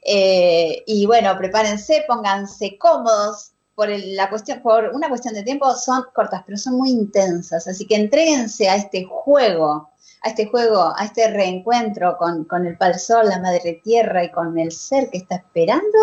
Eh, 0.09 0.85
y 0.87 1.05
bueno, 1.05 1.37
prepárense, 1.37 2.05
pónganse 2.07 2.79
cómodos. 2.79 3.53
Por 3.75 3.89
la 3.91 4.31
cuestión, 4.31 4.63
por 4.63 4.93
una 4.95 5.09
cuestión 5.09 5.35
de 5.35 5.43
tiempo 5.43 5.75
son 5.75 6.05
cortas, 6.15 6.43
pero 6.47 6.57
son 6.57 6.77
muy 6.79 6.91
intensas. 6.91 7.67
Así 7.67 7.87
que 7.87 7.97
entréguense 7.97 8.69
a 8.69 8.77
este 8.77 9.05
juego, 9.05 9.91
a 10.23 10.29
este 10.29 10.47
juego, 10.47 10.95
a 10.97 11.05
este 11.05 11.29
reencuentro 11.31 12.17
con, 12.17 12.67
el 12.67 12.79
Padre 12.79 12.99
la 13.25 13.41
Madre 13.41 13.81
Tierra 13.85 14.25
y 14.25 14.31
con 14.31 14.59
el 14.59 14.73
ser 14.73 15.11
que 15.11 15.19
está 15.19 15.37
esperando 15.37 15.99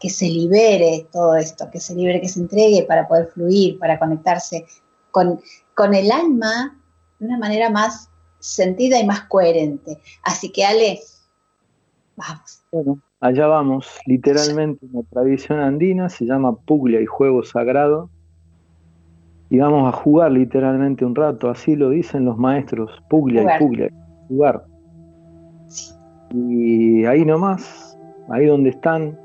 que 0.00 0.10
se 0.10 0.26
libere 0.26 1.08
todo 1.12 1.36
esto, 1.36 1.70
que 1.70 1.78
se 1.78 1.94
libere, 1.94 2.20
que 2.20 2.28
se 2.28 2.40
entregue 2.40 2.84
para 2.84 3.06
poder 3.06 3.28
fluir, 3.28 3.78
para 3.78 3.98
conectarse 3.98 4.66
con, 5.10 5.40
con 5.74 5.94
el 5.94 6.10
alma 6.10 6.76
de 7.18 7.26
una 7.26 7.38
manera 7.38 7.70
más 7.70 8.08
sentida 8.38 8.98
y 8.98 9.06
más 9.06 9.22
coherente. 9.22 10.00
Así 10.22 10.50
que 10.50 10.64
Ale, 10.64 11.00
vamos. 12.16 12.62
Bueno, 12.72 13.00
Allá 13.20 13.46
vamos, 13.46 14.00
literalmente 14.06 14.86
en 14.86 14.92
la 14.94 15.02
tradición 15.02 15.60
andina, 15.60 16.08
se 16.08 16.24
llama 16.24 16.56
Puglia 16.56 17.02
y 17.02 17.06
juego 17.06 17.42
sagrado. 17.42 18.08
Y 19.50 19.58
vamos 19.58 19.86
a 19.86 19.92
jugar 19.92 20.32
literalmente 20.32 21.04
un 21.04 21.14
rato, 21.14 21.50
así 21.50 21.76
lo 21.76 21.90
dicen 21.90 22.24
los 22.24 22.38
maestros, 22.38 22.90
Puglia 23.10 23.42
y 23.42 23.58
Puglia, 23.58 23.90
jugar. 24.28 24.64
Y 26.32 27.04
ahí 27.04 27.26
nomás, 27.26 27.98
ahí 28.30 28.46
donde 28.46 28.70
están, 28.70 29.18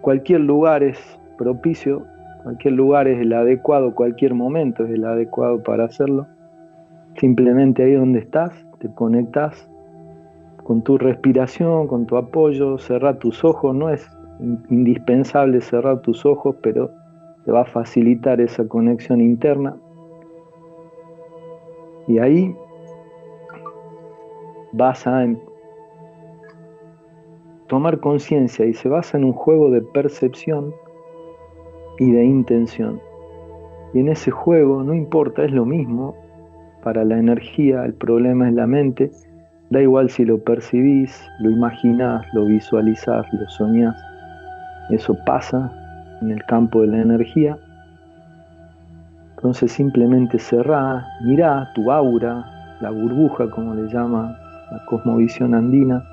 cualquier 0.00 0.40
lugar 0.40 0.82
es 0.82 0.98
propicio, 1.38 2.04
cualquier 2.42 2.74
lugar 2.74 3.06
es 3.06 3.20
el 3.20 3.32
adecuado, 3.32 3.94
cualquier 3.94 4.34
momento 4.34 4.84
es 4.84 4.90
el 4.90 5.04
adecuado 5.04 5.62
para 5.62 5.84
hacerlo. 5.84 6.26
Simplemente 7.16 7.84
ahí 7.84 7.92
donde 7.92 8.18
estás, 8.18 8.52
te 8.80 8.92
conectas 8.94 9.69
con 10.64 10.82
tu 10.82 10.98
respiración, 10.98 11.86
con 11.88 12.06
tu 12.06 12.16
apoyo, 12.16 12.78
cerrar 12.78 13.18
tus 13.18 13.44
ojos, 13.44 13.74
no 13.74 13.90
es 13.90 14.08
indispensable 14.70 15.60
cerrar 15.60 16.00
tus 16.02 16.24
ojos, 16.24 16.56
pero 16.62 16.90
te 17.44 17.52
va 17.52 17.62
a 17.62 17.64
facilitar 17.64 18.40
esa 18.40 18.66
conexión 18.66 19.20
interna. 19.20 19.76
Y 22.06 22.18
ahí 22.18 22.54
vas 24.72 25.06
a 25.06 25.26
tomar 27.68 28.00
conciencia 28.00 28.66
y 28.66 28.74
se 28.74 28.88
basa 28.88 29.18
en 29.18 29.24
un 29.24 29.32
juego 29.32 29.70
de 29.70 29.80
percepción 29.80 30.74
y 31.98 32.10
de 32.10 32.24
intención. 32.24 33.00
Y 33.92 34.00
en 34.00 34.08
ese 34.08 34.30
juego, 34.30 34.82
no 34.82 34.94
importa, 34.94 35.44
es 35.44 35.52
lo 35.52 35.64
mismo 35.64 36.14
para 36.82 37.04
la 37.04 37.18
energía, 37.18 37.84
el 37.84 37.94
problema 37.94 38.48
es 38.48 38.54
la 38.54 38.66
mente, 38.66 39.10
Da 39.70 39.80
igual 39.80 40.10
si 40.10 40.24
lo 40.24 40.36
percibís, 40.42 41.24
lo 41.38 41.48
imaginás, 41.48 42.26
lo 42.34 42.44
visualizás, 42.44 43.24
lo 43.32 43.48
soñás. 43.50 43.94
Eso 44.90 45.16
pasa 45.24 45.72
en 46.20 46.32
el 46.32 46.44
campo 46.46 46.80
de 46.80 46.88
la 46.88 47.02
energía. 47.02 47.56
Entonces 49.36 49.70
simplemente 49.70 50.40
cerrá, 50.40 51.06
mirá 51.22 51.70
tu 51.76 51.92
aura, 51.92 52.44
la 52.80 52.90
burbuja 52.90 53.48
como 53.50 53.76
le 53.76 53.88
llama 53.92 54.36
la 54.72 54.84
cosmovisión 54.86 55.54
andina. 55.54 56.04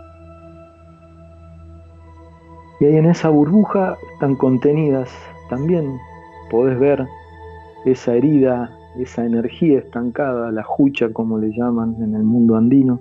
Y 2.79 2.85
ahí 2.85 2.95
en 2.95 3.07
esa 3.07 3.29
burbuja 3.29 3.97
están 4.13 4.35
contenidas 4.35 5.09
también, 5.49 5.97
podés 6.51 6.77
ver 6.79 7.07
esa 7.85 8.13
herida, 8.13 8.69
esa 8.99 9.25
energía 9.25 9.79
estancada, 9.79 10.51
la 10.51 10.61
jucha 10.61 11.09
como 11.11 11.39
le 11.39 11.49
llaman 11.57 11.95
en 12.03 12.13
el 12.13 12.23
mundo 12.23 12.55
andino 12.55 12.99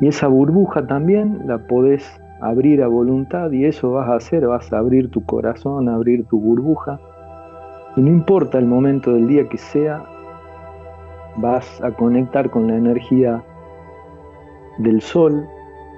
y 0.00 0.08
esa 0.08 0.28
burbuja 0.28 0.86
también 0.86 1.42
la 1.46 1.58
podés 1.58 2.20
abrir 2.40 2.82
a 2.82 2.88
voluntad 2.88 3.50
y 3.52 3.64
eso 3.64 3.92
vas 3.92 4.08
a 4.08 4.16
hacer, 4.16 4.46
vas 4.46 4.72
a 4.72 4.78
abrir 4.78 5.10
tu 5.10 5.24
corazón, 5.24 5.88
abrir 5.88 6.26
tu 6.26 6.40
burbuja. 6.40 6.98
Y 7.96 8.02
no 8.02 8.10
importa 8.10 8.58
el 8.58 8.66
momento 8.66 9.12
del 9.14 9.28
día 9.28 9.48
que 9.48 9.58
sea, 9.58 10.04
vas 11.36 11.80
a 11.82 11.90
conectar 11.92 12.50
con 12.50 12.66
la 12.66 12.76
energía 12.76 13.42
del 14.78 15.00
sol. 15.00 15.46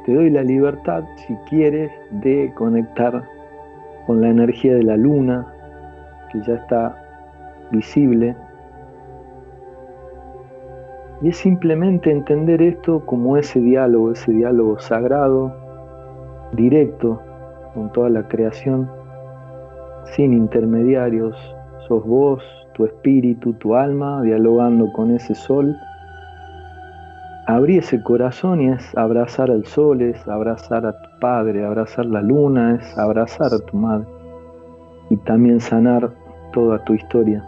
Te 0.04 0.14
doy 0.14 0.30
la 0.30 0.42
libertad, 0.42 1.04
si 1.26 1.34
quieres, 1.48 1.90
de 2.10 2.52
conectar 2.54 3.24
con 4.06 4.20
la 4.20 4.28
energía 4.28 4.74
de 4.74 4.82
la 4.82 4.96
luna, 4.96 5.46
que 6.30 6.40
ya 6.42 6.54
está 6.54 6.96
visible 7.72 8.36
y 11.22 11.28
es 11.28 11.38
simplemente 11.38 12.10
entender 12.10 12.60
esto 12.60 13.00
como 13.06 13.36
ese 13.36 13.60
diálogo, 13.60 14.12
ese 14.12 14.32
diálogo 14.32 14.78
sagrado, 14.78 15.54
directo 16.52 17.20
con 17.74 17.90
toda 17.92 18.10
la 18.10 18.28
creación, 18.28 18.90
sin 20.14 20.34
intermediarios. 20.34 21.34
Sos 21.88 22.04
vos, 22.04 22.42
tu 22.74 22.84
espíritu, 22.84 23.54
tu 23.54 23.74
alma, 23.74 24.22
dialogando 24.22 24.92
con 24.92 25.10
ese 25.12 25.34
sol. 25.34 25.74
Abrí 27.46 27.78
ese 27.78 28.02
corazón 28.02 28.60
y 28.60 28.68
es 28.68 28.96
abrazar 28.96 29.50
al 29.50 29.64
sol, 29.64 30.02
es 30.02 30.26
abrazar 30.28 30.84
a 30.84 31.00
tu 31.00 31.08
padre, 31.20 31.64
abrazar 31.64 32.04
la 32.06 32.20
luna, 32.20 32.74
es 32.74 32.98
abrazar 32.98 33.54
a 33.54 33.58
tu 33.58 33.76
madre. 33.76 34.06
Y 35.08 35.16
también 35.18 35.60
sanar 35.60 36.10
toda 36.52 36.84
tu 36.84 36.94
historia 36.94 37.44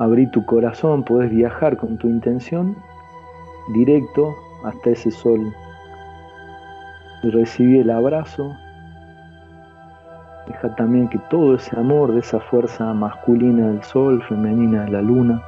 abrí 0.00 0.26
tu 0.28 0.44
corazón, 0.46 1.04
puedes 1.04 1.30
viajar 1.30 1.76
con 1.76 1.98
tu 1.98 2.08
intención 2.08 2.74
directo 3.74 4.34
hasta 4.64 4.90
ese 4.90 5.10
sol. 5.10 5.52
Recibí 7.22 7.78
el 7.78 7.90
abrazo. 7.90 8.50
Deja 10.48 10.74
también 10.74 11.06
que 11.08 11.18
todo 11.28 11.54
ese 11.54 11.78
amor 11.78 12.14
de 12.14 12.20
esa 12.20 12.40
fuerza 12.40 12.94
masculina 12.94 13.68
del 13.68 13.82
sol, 13.82 14.22
femenina 14.22 14.84
de 14.84 14.90
la 14.90 15.02
luna, 15.02 15.42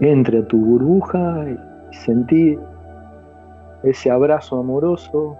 entre 0.00 0.38
a 0.38 0.46
tu 0.46 0.56
burbuja 0.56 1.44
y 1.50 1.94
sentí 1.94 2.58
ese 3.82 4.10
abrazo 4.10 4.58
amoroso, 4.58 5.36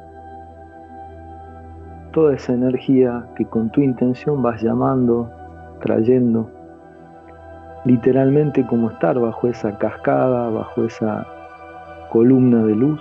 toda 2.13 2.35
esa 2.35 2.53
energía 2.53 3.27
que 3.37 3.45
con 3.47 3.71
tu 3.71 3.81
intención 3.81 4.43
vas 4.43 4.63
llamando, 4.63 5.31
trayendo, 5.81 6.49
literalmente 7.85 8.65
como 8.67 8.91
estar 8.91 9.19
bajo 9.19 9.49
esa 9.49 9.77
cascada, 9.79 10.49
bajo 10.51 10.85
esa 10.85 11.27
columna 12.11 12.63
de 12.65 12.75
luz. 12.75 13.01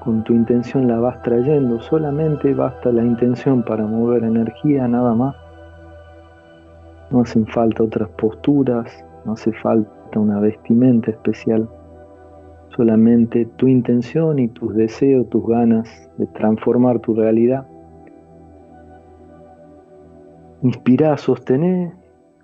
Con 0.00 0.22
tu 0.22 0.34
intención 0.34 0.86
la 0.86 1.00
vas 1.00 1.20
trayendo, 1.22 1.80
solamente 1.80 2.54
basta 2.54 2.92
la 2.92 3.02
intención 3.02 3.62
para 3.62 3.86
mover 3.86 4.22
energía, 4.22 4.86
nada 4.86 5.14
más. 5.14 5.34
No 7.10 7.22
hacen 7.22 7.46
falta 7.46 7.82
otras 7.82 8.08
posturas, 8.10 9.04
no 9.24 9.32
hace 9.32 9.52
falta 9.52 10.20
una 10.20 10.38
vestimenta 10.38 11.10
especial, 11.10 11.68
solamente 12.76 13.46
tu 13.56 13.68
intención 13.68 14.38
y 14.38 14.48
tus 14.48 14.74
deseos, 14.74 15.28
tus 15.30 15.46
ganas 15.46 15.88
de 16.18 16.26
transformar 16.26 17.00
tu 17.00 17.14
realidad. 17.14 17.66
Inspira, 20.62 21.16
sostener, 21.16 21.92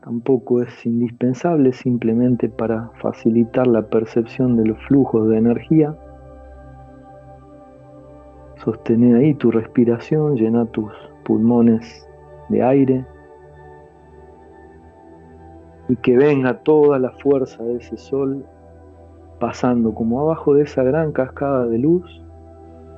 tampoco 0.03 0.63
es 0.63 0.87
indispensable, 0.87 1.73
simplemente 1.73 2.49
para 2.49 2.91
facilitar 3.03 3.67
la 3.67 3.83
percepción 3.83 4.57
de 4.57 4.67
los 4.67 4.79
flujos 4.87 5.29
de 5.29 5.37
energía. 5.37 5.95
Sostener 8.57 9.17
ahí 9.17 9.35
tu 9.35 9.51
respiración, 9.51 10.37
llena 10.37 10.65
tus 10.67 10.93
pulmones 11.25 12.09
de 12.49 12.63
aire 12.63 13.05
y 15.89 15.97
que 15.97 16.17
venga 16.17 16.63
toda 16.63 16.99
la 16.99 17.11
fuerza 17.11 17.63
de 17.65 17.77
ese 17.77 17.97
sol 17.99 18.47
pasando 19.43 19.93
como 19.93 20.21
abajo 20.21 20.55
de 20.55 20.63
esa 20.63 20.85
gran 20.85 21.11
cascada 21.11 21.67
de 21.67 21.77
luz 21.77 22.23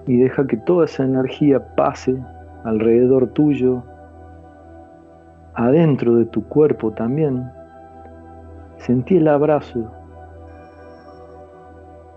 y 0.07 0.19
deja 0.19 0.47
que 0.47 0.59
toda 0.59 0.85
esa 0.85 1.03
energía 1.03 1.75
pase 1.75 2.23
alrededor 2.65 3.29
tuyo, 3.29 3.83
adentro 5.55 6.17
de 6.17 6.27
tu 6.27 6.47
cuerpo 6.47 6.93
también. 6.93 7.51
Sentí 8.77 9.17
el 9.17 9.29
abrazo, 9.29 9.91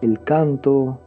el 0.02 0.22
canto, 0.26 1.00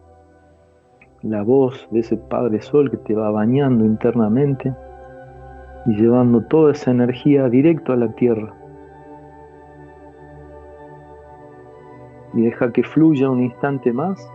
la 1.20 1.42
voz 1.42 1.86
de 1.90 2.00
ese 2.00 2.16
Padre 2.16 2.62
Sol 2.62 2.90
que 2.90 2.96
te 2.96 3.14
va 3.14 3.30
bañando 3.30 3.84
internamente 3.84 4.74
y 5.84 5.94
llevando 5.94 6.40
toda 6.44 6.72
esa 6.72 6.90
energía 6.90 7.50
directo 7.50 7.92
a 7.92 7.96
la 7.96 8.08
tierra. 8.14 8.54
Y 12.34 12.42
deja 12.42 12.72
que 12.72 12.82
fluya 12.82 13.30
un 13.30 13.42
instante 13.42 13.92
más. 13.92 14.30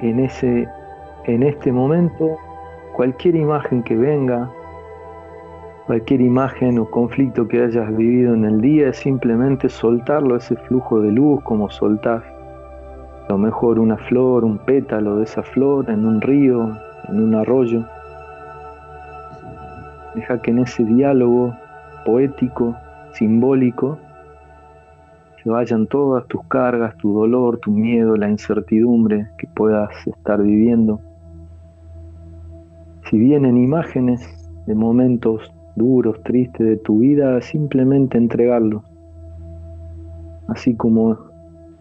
En, 0.00 0.20
ese, 0.20 0.68
en 1.24 1.42
este 1.42 1.70
momento, 1.72 2.36
cualquier 2.94 3.36
imagen 3.36 3.82
que 3.82 3.96
venga, 3.96 4.50
cualquier 5.86 6.20
imagen 6.20 6.78
o 6.78 6.90
conflicto 6.90 7.46
que 7.46 7.62
hayas 7.62 7.96
vivido 7.96 8.34
en 8.34 8.44
el 8.44 8.60
día, 8.60 8.88
es 8.88 8.96
simplemente 8.96 9.68
soltarlo, 9.68 10.36
ese 10.36 10.56
flujo 10.56 11.00
de 11.00 11.12
luz, 11.12 11.42
como 11.44 11.70
soltar 11.70 12.22
a 13.28 13.32
lo 13.32 13.38
mejor 13.38 13.78
una 13.78 13.96
flor, 13.96 14.44
un 14.44 14.58
pétalo 14.58 15.16
de 15.16 15.24
esa 15.24 15.42
flor 15.42 15.88
en 15.88 16.04
un 16.04 16.20
río, 16.20 16.76
en 17.08 17.22
un 17.22 17.34
arroyo. 17.34 17.84
Deja 20.14 20.42
que 20.42 20.50
en 20.50 20.58
ese 20.58 20.84
diálogo 20.84 21.54
poético, 22.04 22.76
simbólico, 23.12 23.98
se 25.42 25.50
vayan 25.50 25.86
todas 25.86 26.26
tus 26.28 26.44
cargas, 26.44 26.96
tu 26.98 27.12
dolor, 27.12 27.58
tu 27.58 27.72
miedo, 27.72 28.16
la 28.16 28.28
incertidumbre 28.28 29.28
que 29.38 29.48
puedas 29.48 29.90
estar 30.06 30.40
viviendo. 30.40 31.00
Si 33.10 33.18
vienen 33.18 33.56
imágenes 33.56 34.20
de 34.66 34.74
momentos 34.74 35.52
duros, 35.74 36.22
tristes 36.22 36.66
de 36.66 36.76
tu 36.76 36.98
vida, 36.98 37.40
simplemente 37.40 38.18
entregarlos. 38.18 38.84
Así 40.48 40.76
como 40.76 41.18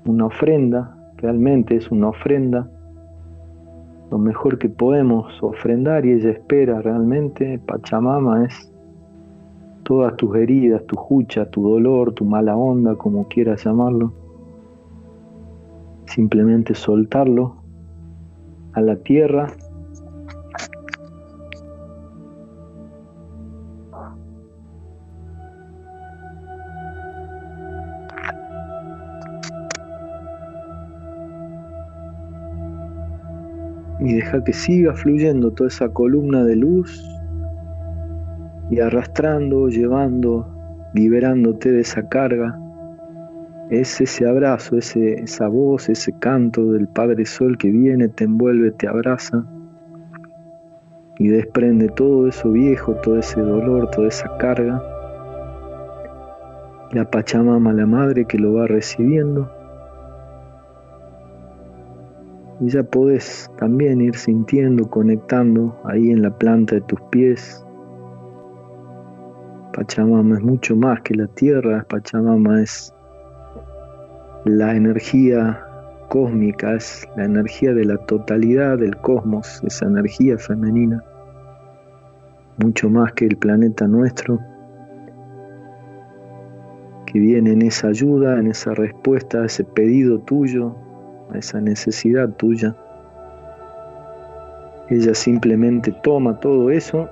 una 0.05 0.25
ofrenda, 0.25 0.95
realmente 1.17 1.75
es 1.75 1.91
una 1.91 2.09
ofrenda, 2.09 2.67
lo 4.09 4.17
mejor 4.17 4.57
que 4.57 4.69
podemos 4.69 5.31
ofrendar 5.41 6.05
y 6.05 6.13
ella 6.13 6.31
espera 6.31 6.81
realmente, 6.81 7.59
Pachamama 7.59 8.45
es 8.45 8.70
todas 9.83 10.15
tus 10.17 10.35
heridas, 10.35 10.85
tu 10.87 10.95
jucha, 10.95 11.49
tu 11.49 11.67
dolor, 11.67 12.13
tu 12.13 12.25
mala 12.25 12.55
onda, 12.55 12.95
como 12.95 13.27
quieras 13.27 13.63
llamarlo. 13.65 14.13
Simplemente 16.05 16.73
soltarlo 16.73 17.55
a 18.73 18.81
la 18.81 18.95
tierra. 18.97 19.47
Y 33.99 34.13
deja 34.15 34.43
que 34.43 34.51
siga 34.51 34.93
fluyendo 34.95 35.51
toda 35.51 35.67
esa 35.67 35.89
columna 35.89 36.43
de 36.43 36.55
luz 36.55 37.10
y 38.71 38.79
arrastrando, 38.79 39.67
llevando, 39.67 40.47
liberándote 40.93 41.71
de 41.71 41.81
esa 41.81 42.07
carga. 42.07 42.57
Es 43.69 43.99
ese 43.99 44.27
abrazo, 44.27 44.77
ese, 44.77 45.21
esa 45.21 45.49
voz, 45.49 45.89
ese 45.89 46.13
canto 46.17 46.71
del 46.71 46.87
Padre 46.87 47.25
Sol 47.25 47.57
que 47.57 47.69
viene, 47.69 48.07
te 48.07 48.23
envuelve, 48.23 48.71
te 48.71 48.87
abraza 48.87 49.45
y 51.19 51.27
desprende 51.27 51.89
todo 51.89 52.27
eso 52.27 52.51
viejo, 52.51 52.95
todo 52.95 53.19
ese 53.19 53.41
dolor, 53.41 53.91
toda 53.91 54.07
esa 54.07 54.37
carga. 54.37 54.81
La 56.93 57.09
Pachamama, 57.09 57.73
la 57.73 57.85
Madre 57.85 58.25
que 58.25 58.39
lo 58.39 58.53
va 58.53 58.67
recibiendo. 58.67 59.51
Y 62.61 62.69
ya 62.69 62.83
podés 62.83 63.51
también 63.57 63.99
ir 63.99 64.15
sintiendo, 64.15 64.89
conectando 64.89 65.77
ahí 65.83 66.09
en 66.09 66.21
la 66.21 66.31
planta 66.37 66.75
de 66.75 66.81
tus 66.81 67.01
pies, 67.11 67.65
Pachamama 69.73 70.35
es 70.35 70.43
mucho 70.43 70.75
más 70.75 71.01
que 71.01 71.15
la 71.15 71.27
tierra, 71.27 71.85
Pachamama 71.87 72.61
es 72.61 72.93
la 74.45 74.75
energía 74.75 75.65
cósmica, 76.09 76.75
es 76.75 77.07
la 77.15 77.25
energía 77.25 77.73
de 77.73 77.85
la 77.85 77.97
totalidad 78.05 78.77
del 78.79 78.97
cosmos, 78.97 79.61
esa 79.65 79.85
energía 79.85 80.37
femenina, 80.37 81.01
mucho 82.57 82.89
más 82.89 83.13
que 83.13 83.27
el 83.27 83.37
planeta 83.37 83.87
nuestro, 83.87 84.39
que 87.05 87.19
viene 87.19 87.53
en 87.53 87.61
esa 87.61 87.87
ayuda, 87.87 88.39
en 88.39 88.47
esa 88.47 88.73
respuesta 88.73 89.41
a 89.41 89.45
ese 89.45 89.63
pedido 89.63 90.19
tuyo, 90.19 90.75
a 91.33 91.37
esa 91.37 91.61
necesidad 91.61 92.29
tuya. 92.35 92.75
Ella 94.89 95.13
simplemente 95.13 95.93
toma 96.03 96.37
todo 96.41 96.69
eso 96.69 97.07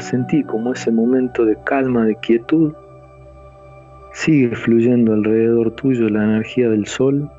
sentí 0.00 0.42
como 0.44 0.72
ese 0.72 0.90
momento 0.90 1.44
de 1.44 1.56
calma, 1.64 2.04
de 2.04 2.16
quietud, 2.16 2.72
sigue 4.12 4.54
fluyendo 4.54 5.12
alrededor 5.12 5.72
tuyo 5.72 6.08
la 6.08 6.24
energía 6.24 6.68
del 6.68 6.86
sol. 6.86 7.30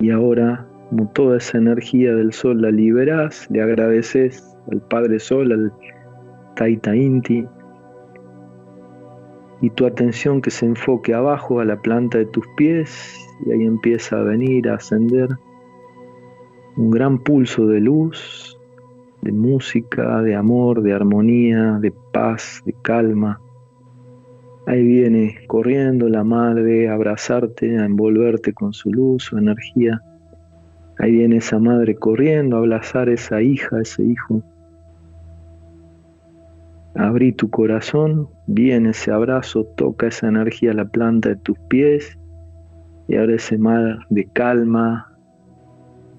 Y 0.00 0.10
ahora, 0.10 0.66
como 0.90 1.08
toda 1.10 1.38
esa 1.38 1.58
energía 1.58 2.14
del 2.14 2.32
sol 2.32 2.60
la 2.60 2.70
liberas, 2.70 3.46
le 3.50 3.62
agradeces 3.62 4.56
al 4.70 4.80
Padre 4.82 5.18
Sol, 5.18 5.52
al 5.52 5.72
Taita 6.56 6.94
Inti, 6.94 7.46
y 9.62 9.70
tu 9.70 9.86
atención 9.86 10.42
que 10.42 10.50
se 10.50 10.66
enfoque 10.66 11.14
abajo 11.14 11.60
a 11.60 11.64
la 11.64 11.80
planta 11.80 12.18
de 12.18 12.26
tus 12.26 12.46
pies 12.56 13.16
y 13.46 13.52
ahí 13.52 13.64
empieza 13.64 14.18
a 14.18 14.22
venir, 14.22 14.68
a 14.68 14.74
ascender 14.74 15.28
un 16.76 16.90
gran 16.90 17.18
pulso 17.18 17.66
de 17.66 17.80
luz, 17.80 18.58
de 19.22 19.32
música, 19.32 20.22
de 20.22 20.34
amor, 20.34 20.82
de 20.82 20.92
armonía, 20.92 21.78
de 21.80 21.92
paz, 22.12 22.62
de 22.66 22.74
calma. 22.82 23.40
Ahí 24.66 24.82
viene 24.82 25.38
corriendo 25.46 26.08
la 26.08 26.24
madre 26.24 26.88
a 26.88 26.94
abrazarte, 26.94 27.78
a 27.78 27.84
envolverte 27.84 28.52
con 28.52 28.72
su 28.72 28.90
luz, 28.90 29.24
su 29.24 29.38
energía. 29.38 30.00
Ahí 30.98 31.12
viene 31.12 31.36
esa 31.36 31.58
madre 31.58 31.94
corriendo 31.96 32.56
a 32.56 32.60
abrazar 32.60 33.08
a 33.08 33.14
esa 33.14 33.42
hija, 33.42 33.80
ese 33.80 34.04
hijo. 34.04 34.42
Abrí 36.94 37.32
tu 37.32 37.50
corazón, 37.50 38.28
viene 38.46 38.90
ese 38.90 39.10
abrazo, 39.10 39.64
toca 39.76 40.06
esa 40.06 40.28
energía 40.28 40.70
a 40.70 40.74
la 40.74 40.84
planta 40.84 41.30
de 41.30 41.36
tus 41.36 41.58
pies 41.68 42.18
y 43.08 43.16
ahora 43.16 43.34
ese 43.34 43.58
mar 43.58 43.98
de 44.10 44.26
calma, 44.26 45.13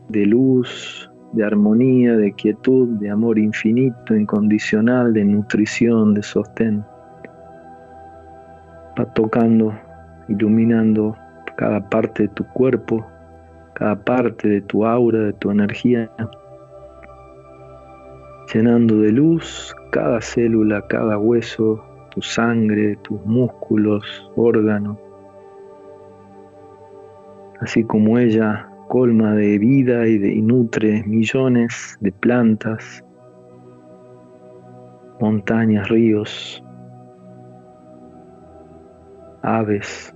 de 0.09 0.25
luz, 0.25 1.09
de 1.33 1.43
armonía, 1.43 2.15
de 2.15 2.31
quietud, 2.33 2.87
de 2.99 3.09
amor 3.09 3.37
infinito, 3.37 4.15
incondicional, 4.15 5.13
de 5.13 5.25
nutrición, 5.25 6.13
de 6.13 6.23
sostén. 6.23 6.85
Va 8.97 9.05
tocando, 9.13 9.73
iluminando 10.29 11.15
cada 11.57 11.89
parte 11.89 12.23
de 12.23 12.29
tu 12.29 12.45
cuerpo, 12.45 13.05
cada 13.73 13.95
parte 13.95 14.47
de 14.47 14.61
tu 14.61 14.85
aura, 14.85 15.19
de 15.19 15.33
tu 15.33 15.51
energía, 15.51 16.09
llenando 18.53 18.99
de 19.01 19.11
luz 19.11 19.75
cada 19.91 20.21
célula, 20.21 20.85
cada 20.87 21.17
hueso, 21.17 21.83
tu 22.11 22.21
sangre, 22.21 22.97
tus 22.97 23.25
músculos, 23.25 24.31
órganos, 24.35 24.97
así 27.59 27.83
como 27.83 28.17
ella 28.17 28.69
colma 28.87 29.33
de 29.33 29.57
vida 29.57 30.07
y, 30.07 30.17
de, 30.17 30.35
nutre 30.41 31.03
millones 31.05 31.97
de 32.01 32.11
plantas, 32.11 33.03
montañas, 35.19 35.87
ríos, 35.89 36.63
aves. 39.41 40.13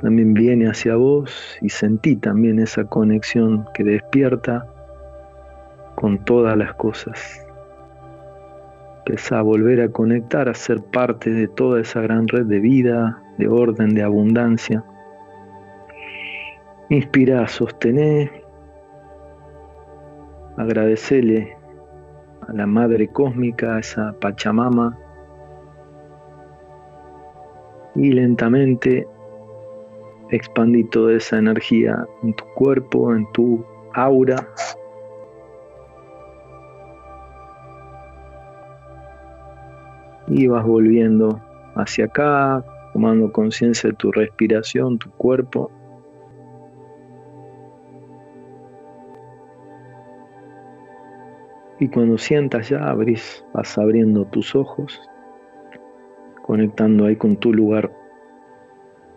También 0.00 0.34
viene 0.34 0.68
hacia 0.68 0.96
vos 0.96 1.58
y 1.62 1.68
sentí 1.68 2.16
también 2.16 2.58
esa 2.58 2.84
conexión 2.84 3.64
que 3.74 3.84
despierta 3.84 4.66
con 5.94 6.22
todas 6.24 6.56
las 6.56 6.74
cosas. 6.74 7.46
Empezá 8.98 9.38
a 9.38 9.42
volver 9.42 9.80
a 9.80 9.88
conectar, 9.88 10.48
a 10.48 10.54
ser 10.54 10.82
parte 10.82 11.30
de 11.30 11.48
toda 11.48 11.80
esa 11.80 12.00
gran 12.00 12.26
red 12.28 12.44
de 12.46 12.58
vida, 12.58 13.22
de 13.38 13.48
orden, 13.48 13.94
de 13.94 14.02
abundancia. 14.02 14.84
Inspira, 16.88 17.48
sostener, 17.48 18.30
agradecerle 20.56 21.56
a 22.46 22.52
la 22.52 22.64
Madre 22.64 23.08
Cósmica, 23.08 23.74
a 23.74 23.80
esa 23.80 24.14
Pachamama, 24.20 24.96
y 27.96 28.12
lentamente 28.12 29.04
expandí 30.30 30.84
toda 30.84 31.14
esa 31.14 31.38
energía 31.38 32.06
en 32.22 32.34
tu 32.34 32.44
cuerpo, 32.54 33.12
en 33.12 33.26
tu 33.32 33.64
aura. 33.94 34.36
Y 40.28 40.46
vas 40.46 40.64
volviendo 40.64 41.40
hacia 41.74 42.04
acá, 42.04 42.64
tomando 42.92 43.32
conciencia 43.32 43.90
de 43.90 43.96
tu 43.96 44.12
respiración, 44.12 44.98
tu 44.98 45.10
cuerpo. 45.12 45.70
Y 51.78 51.88
cuando 51.88 52.16
sientas 52.16 52.70
ya 52.70 52.88
abrís, 52.88 53.44
vas 53.52 53.76
abriendo 53.76 54.24
tus 54.26 54.54
ojos, 54.54 54.98
conectando 56.42 57.04
ahí 57.04 57.16
con 57.16 57.36
tu 57.36 57.52
lugar, 57.52 57.92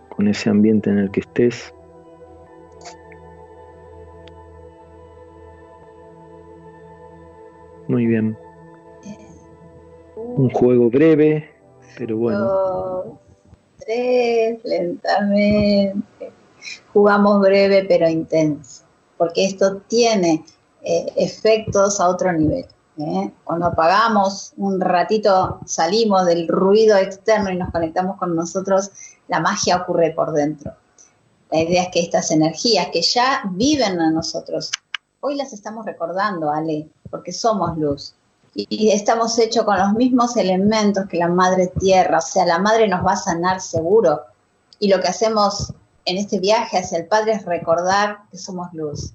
con 0.09 0.27
ese 0.27 0.49
ambiente 0.49 0.89
en 0.89 0.97
el 0.97 1.11
que 1.11 1.21
estés. 1.21 1.73
Muy 7.87 8.05
bien. 8.05 8.37
Un 10.15 10.49
juego 10.49 10.89
breve, 10.89 11.49
pero 11.97 12.17
bueno. 12.17 12.39
Dos, 12.39 13.05
tres, 13.79 14.59
lentamente. 14.65 16.31
Jugamos 16.93 17.41
breve 17.41 17.85
pero 17.87 18.07
intenso, 18.09 18.83
porque 19.17 19.45
esto 19.45 19.77
tiene 19.87 20.43
eh, 20.81 21.11
efectos 21.17 21.99
a 21.99 22.07
otro 22.07 22.31
nivel. 22.31 22.65
¿eh? 22.97 23.31
Cuando 23.43 23.67
apagamos 23.67 24.53
un 24.57 24.79
ratito, 24.79 25.59
salimos 25.65 26.25
del 26.25 26.47
ruido 26.47 26.97
externo 26.97 27.51
y 27.51 27.57
nos 27.57 27.71
conectamos 27.71 28.17
con 28.17 28.35
nosotros, 28.35 28.91
la 29.27 29.39
magia 29.39 29.77
ocurre 29.77 30.11
por 30.11 30.31
dentro. 30.31 30.73
La 31.51 31.61
idea 31.61 31.83
es 31.83 31.89
que 31.89 32.01
estas 32.01 32.31
energías 32.31 32.87
que 32.93 33.01
ya 33.01 33.41
viven 33.51 33.99
en 33.99 34.13
nosotros, 34.13 34.71
hoy 35.19 35.35
las 35.35 35.51
estamos 35.51 35.85
recordando, 35.85 36.51
Ale, 36.51 36.87
porque 37.09 37.33
somos 37.33 37.77
luz. 37.77 38.15
Y 38.53 38.89
estamos 38.91 39.37
hechos 39.37 39.63
con 39.63 39.77
los 39.77 39.93
mismos 39.93 40.35
elementos 40.35 41.05
que 41.07 41.17
la 41.17 41.27
madre 41.27 41.67
tierra, 41.79 42.17
o 42.17 42.21
sea, 42.21 42.45
la 42.45 42.59
madre 42.59 42.87
nos 42.87 43.05
va 43.05 43.13
a 43.13 43.17
sanar 43.17 43.61
seguro. 43.61 44.21
Y 44.79 44.89
lo 44.89 44.99
que 44.99 45.07
hacemos 45.07 45.73
en 46.05 46.17
este 46.17 46.39
viaje 46.39 46.79
hacia 46.79 46.97
el 46.97 47.07
Padre 47.07 47.33
es 47.33 47.45
recordar 47.45 48.19
que 48.31 48.37
somos 48.37 48.73
luz 48.73 49.13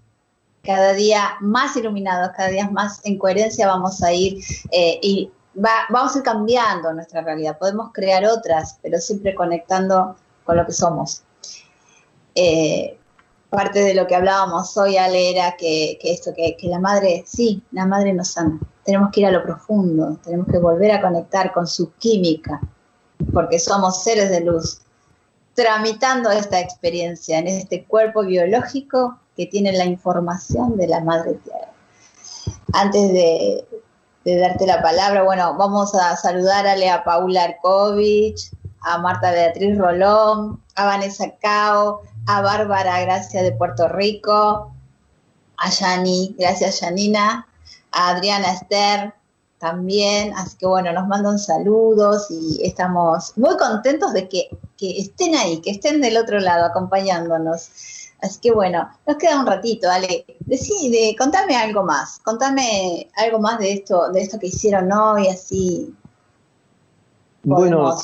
cada 0.64 0.94
día 0.94 1.36
más 1.40 1.76
iluminados, 1.76 2.30
cada 2.36 2.48
día 2.48 2.68
más 2.70 3.00
en 3.04 3.18
coherencia 3.18 3.66
vamos 3.66 4.02
a 4.02 4.12
ir 4.12 4.42
eh, 4.70 4.98
y 5.02 5.30
vamos 5.54 6.14
a 6.14 6.18
ir 6.18 6.24
cambiando 6.24 6.92
nuestra 6.92 7.20
realidad. 7.20 7.58
Podemos 7.58 7.92
crear 7.92 8.24
otras, 8.24 8.78
pero 8.82 8.98
siempre 8.98 9.34
conectando 9.34 10.16
con 10.44 10.56
lo 10.56 10.66
que 10.66 10.72
somos. 10.72 11.22
Eh, 12.34 12.98
parte 13.50 13.80
de 13.80 13.94
lo 13.94 14.06
que 14.06 14.16
hablábamos 14.16 14.76
hoy, 14.76 14.96
Ale, 14.96 15.30
era 15.30 15.56
que, 15.56 15.98
esto, 16.02 16.32
que, 16.34 16.56
la 16.62 16.80
madre, 16.80 17.24
sí, 17.26 17.62
la 17.70 17.86
madre 17.86 18.12
nos 18.12 18.28
sana. 18.28 18.58
Tenemos 18.84 19.10
que 19.12 19.20
ir 19.20 19.26
a 19.26 19.30
lo 19.30 19.42
profundo, 19.42 20.18
tenemos 20.24 20.48
que 20.48 20.58
volver 20.58 20.90
a 20.90 21.00
conectar 21.00 21.52
con 21.52 21.66
su 21.66 21.92
química, 21.94 22.60
porque 23.32 23.58
somos 23.58 24.02
seres 24.02 24.30
de 24.30 24.40
luz, 24.40 24.80
tramitando 25.54 26.30
esta 26.30 26.60
experiencia 26.60 27.38
en 27.38 27.48
este 27.48 27.84
cuerpo 27.84 28.24
biológico 28.24 29.18
que 29.36 29.46
tiene 29.46 29.72
la 29.72 29.84
información 29.84 30.76
de 30.76 30.88
la 30.88 31.00
Madre 31.00 31.34
Tierra. 31.34 31.72
Antes 32.72 33.12
de, 33.12 33.66
darte 34.24 34.66
la 34.66 34.82
palabra, 34.82 35.22
bueno, 35.22 35.54
vamos 35.56 35.94
a 35.94 36.16
saludar 36.16 36.66
a 36.66 36.76
Lea 36.76 37.04
Paula 37.04 37.44
Arkovich, 37.44 38.50
a 38.82 38.98
Marta 38.98 39.30
Beatriz 39.30 39.78
Rolón, 39.78 40.60
a 40.74 40.86
Vanessa 40.86 41.32
Cao, 41.40 42.02
a 42.26 42.40
Bárbara 42.42 43.00
Gracia 43.00 43.42
de 43.42 43.52
Puerto 43.52 43.88
Rico, 43.88 44.72
a 45.56 45.70
Yani, 45.70 46.34
gracias 46.38 46.80
Janina, 46.80 47.46
a 47.92 48.10
Adriana 48.10 48.52
Esther 48.52 49.14
también, 49.58 50.34
así 50.36 50.56
que 50.58 50.66
bueno, 50.66 50.92
nos 50.92 51.06
mandan 51.06 51.38
saludos 51.38 52.26
y 52.28 52.60
estamos 52.62 53.32
muy 53.36 53.56
contentos 53.56 54.12
de 54.12 54.28
que, 54.28 54.50
que 54.76 54.98
estén 54.98 55.34
ahí, 55.34 55.60
que 55.60 55.70
estén 55.70 56.00
del 56.00 56.16
otro 56.16 56.40
lado 56.40 56.64
acompañándonos. 56.66 58.10
Así 58.22 58.40
que 58.40 58.52
bueno, 58.52 58.88
nos 59.06 59.16
queda 59.16 59.40
un 59.40 59.46
ratito, 59.46 59.86
dale. 59.86 60.24
Decí, 60.40 61.14
contame 61.18 61.56
algo 61.56 61.84
más, 61.84 62.18
contame 62.20 63.08
algo 63.16 63.38
más 63.38 63.58
de 63.58 63.72
esto, 63.72 64.10
de 64.12 64.22
esto 64.22 64.38
que 64.38 64.46
hicieron 64.46 64.90
hoy, 64.92 65.28
así. 65.28 65.94
Bueno, 67.42 67.94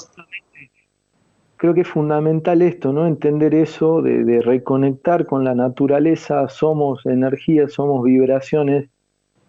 creo 1.61 1.75
que 1.75 1.83
es 1.83 1.89
fundamental 1.89 2.63
esto, 2.63 2.91
¿no? 2.91 3.07
Entender 3.07 3.55
eso 3.55 4.01
de, 4.01 4.41
reconectar 4.41 5.27
con 5.27 5.45
la 5.45 5.55
naturaleza, 5.55 6.49
somos 6.49 7.05
energía, 7.05 7.69
somos 7.69 8.03
vibraciones, 8.03 8.89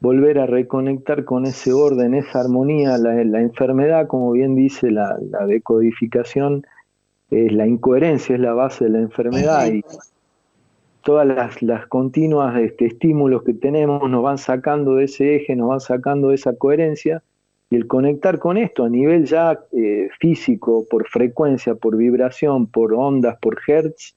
volver 0.02 0.40
a 0.40 0.46
reconectar 0.46 1.24
con 1.24 1.46
ese 1.46 1.72
orden, 1.72 2.14
esa 2.14 2.42
armonía, 2.42 2.98
la, 2.98 3.40
enfermedad, 3.40 4.08
como 4.08 4.32
bien 4.32 4.56
dice 4.56 4.92
la, 4.92 5.18
decodificación, 5.48 6.66
es 7.32 7.52
la 7.54 7.65
incoherencia, 7.65 8.36
es 8.36 8.41
la 8.41 8.54
base 8.54 8.84
de 8.84 8.91
la 8.91 9.00
enfermedad 9.00 9.65
y 9.72 9.84
todas 11.02 11.26
las, 11.26 11.62
las 11.62 11.88
continuas 11.88 12.60
este, 12.60 12.86
estímulos 12.86 13.44
que 13.44 13.54
tenemos 13.54 14.08
nos 14.10 14.22
van 14.22 14.38
sacando 14.38 14.96
de 14.96 15.06
ese 15.06 15.38
eje, 15.38 15.56
nos 15.56 15.70
van 15.70 15.80
sacando 15.80 16.30
de 16.30 16.36
esa 16.36 16.56
coherencia, 16.56 17.24
y 17.70 17.78
el 17.78 17.88
conectar 17.88 18.38
con 18.38 18.58
esto 18.58 18.84
a 18.84 18.89
nivel 18.89 19.26
ya 19.26 19.58
eh, 19.72 20.10
físico, 20.20 20.86
por 20.89 21.08
frecuencia, 21.08 21.74
por 21.74 21.96
vibración, 21.96 22.67
por 22.67 22.94
ondas, 22.94 23.38
por 23.41 23.60
hertz, 23.65 24.13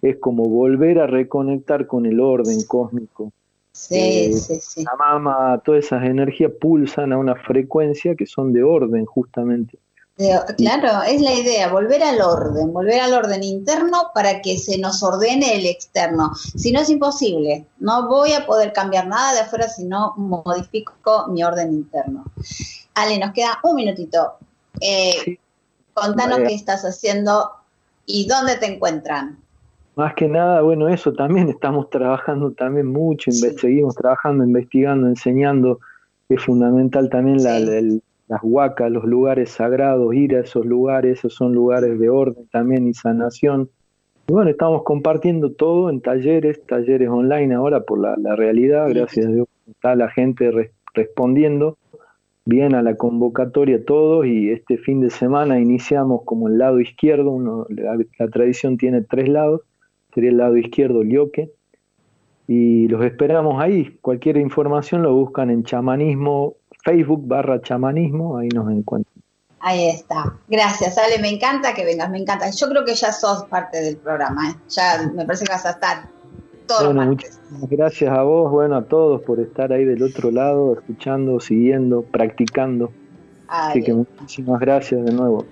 es 0.00 0.16
como 0.16 0.48
volver 0.48 0.98
a 0.98 1.06
reconectar 1.06 1.86
con 1.86 2.06
el 2.06 2.18
orden 2.18 2.62
cósmico. 2.66 3.30
Sí, 3.72 3.96
eh, 3.98 4.32
sí, 4.32 4.58
sí. 4.60 4.84
La 4.84 4.96
mama, 4.96 5.60
todas 5.62 5.84
esas 5.84 6.04
energías 6.04 6.52
pulsan 6.58 7.12
a 7.12 7.18
una 7.18 7.34
frecuencia 7.34 8.14
que 8.14 8.24
son 8.24 8.52
de 8.54 8.62
orden 8.62 9.04
justamente 9.04 9.78
claro, 10.56 11.02
es 11.06 11.20
la 11.20 11.32
idea, 11.32 11.68
volver 11.68 12.02
al 12.02 12.20
orden, 12.20 12.72
volver 12.72 13.00
al 13.00 13.14
orden 13.14 13.42
interno 13.42 14.10
para 14.14 14.40
que 14.40 14.58
se 14.58 14.78
nos 14.78 15.02
ordene 15.02 15.56
el 15.56 15.66
externo. 15.66 16.32
Si 16.34 16.72
no 16.72 16.80
es 16.80 16.90
imposible, 16.90 17.66
no 17.78 18.08
voy 18.08 18.32
a 18.32 18.46
poder 18.46 18.72
cambiar 18.72 19.06
nada 19.06 19.34
de 19.34 19.40
afuera 19.40 19.68
si 19.68 19.84
no 19.84 20.14
modifico 20.16 21.26
mi 21.28 21.42
orden 21.42 21.72
interno. 21.72 22.24
Ale, 22.94 23.18
nos 23.18 23.32
queda 23.32 23.58
un 23.64 23.74
minutito. 23.74 24.34
Eh, 24.80 25.38
Contanos 25.94 26.38
qué 26.38 26.54
estás 26.54 26.82
haciendo 26.84 27.50
y 28.04 28.26
dónde 28.26 28.56
te 28.56 28.66
encuentran. 28.66 29.38
Más 29.94 30.14
que 30.14 30.26
nada, 30.26 30.60
bueno, 30.60 30.88
eso 30.88 31.12
también 31.12 31.48
estamos 31.48 31.88
trabajando 31.88 32.50
también 32.50 32.86
mucho, 32.86 33.30
seguimos 33.30 33.94
trabajando, 33.94 34.44
investigando, 34.44 35.06
enseñando 35.06 35.78
es 36.28 36.42
fundamental 36.42 37.08
también 37.10 37.42
la, 37.42 37.60
las 38.28 38.40
huacas, 38.42 38.90
los 38.90 39.04
lugares 39.04 39.50
sagrados, 39.50 40.14
ir 40.14 40.36
a 40.36 40.40
esos 40.40 40.64
lugares, 40.64 41.18
esos 41.18 41.34
son 41.34 41.52
lugares 41.52 41.98
de 41.98 42.08
orden 42.08 42.46
también 42.50 42.86
y 42.86 42.94
sanación. 42.94 43.68
Y 44.26 44.32
bueno, 44.32 44.50
estamos 44.50 44.82
compartiendo 44.82 45.52
todo 45.52 45.90
en 45.90 46.00
talleres, 46.00 46.64
talleres 46.66 47.08
online 47.08 47.54
ahora 47.54 47.82
por 47.82 48.00
la, 48.00 48.36
realidad, 48.36 48.88
gracias 48.88 49.26
a 49.26 49.30
Dios 49.30 49.48
está 49.66 49.94
la 49.94 50.10
gente 50.10 50.50
respondiendo 50.94 51.78
bien 52.44 52.74
a 52.74 52.82
la 52.82 52.96
convocatoria 52.96 53.84
todos 53.84 54.26
y 54.26 54.50
este 54.50 54.76
fin 54.76 55.00
de 55.00 55.10
semana 55.10 55.60
iniciamos 55.60 56.22
como 56.24 56.48
el 56.48 56.58
lado 56.58 56.80
izquierdo, 56.80 57.30
uno, 57.30 57.66
la, 57.70 58.28
tradición 58.28 58.76
tiene 58.76 59.02
tres 59.02 59.28
lados, 59.28 59.62
sería 60.14 60.30
el 60.30 60.36
lado 60.36 60.56
izquierdo 60.56 61.02
Lioque, 61.02 61.50
y 62.46 62.88
los 62.88 63.02
esperamos 63.04 63.62
ahí. 63.62 63.96
Cualquier 64.02 64.36
información 64.36 65.02
lo 65.02 65.14
buscan 65.14 65.50
en 65.50 65.64
chamanismo, 65.64 66.56
Facebook 66.84 67.26
barra 67.26 67.60
chamanismo, 67.60 68.38
ahí 68.38 68.48
nos 68.48 68.70
encuentran. 68.70 69.14
Ahí 69.60 69.88
está. 69.88 70.36
Gracias, 70.46 70.98
Ale. 70.98 71.18
Me 71.18 71.30
encanta 71.30 71.72
que 71.72 71.86
vengas, 71.86 72.10
me 72.10 72.18
encanta. 72.18 72.50
Yo 72.50 72.68
creo 72.68 72.84
que 72.84 72.94
ya 72.94 73.12
sos 73.12 73.44
parte 73.44 73.80
del 73.80 73.96
programa. 73.96 74.50
¿eh? 74.50 74.54
Ya 74.68 75.10
me 75.14 75.24
parece 75.24 75.46
que 75.46 75.52
vas 75.52 75.64
a 75.64 75.70
estar 75.70 76.08
todos 76.66 76.94
bueno, 76.94 77.10
Muchas 77.10 77.40
gracias 77.70 78.10
a 78.10 78.22
vos, 78.22 78.50
bueno, 78.50 78.76
a 78.76 78.84
todos 78.84 79.22
por 79.22 79.40
estar 79.40 79.72
ahí 79.72 79.84
del 79.84 80.02
otro 80.02 80.30
lado, 80.30 80.74
escuchando, 80.74 81.40
siguiendo, 81.40 82.02
practicando. 82.02 82.92
Así 83.48 83.82
que 83.82 83.94
muchísimas 83.94 84.60
gracias 84.60 85.04
de 85.04 85.12
nuevo. 85.12 85.46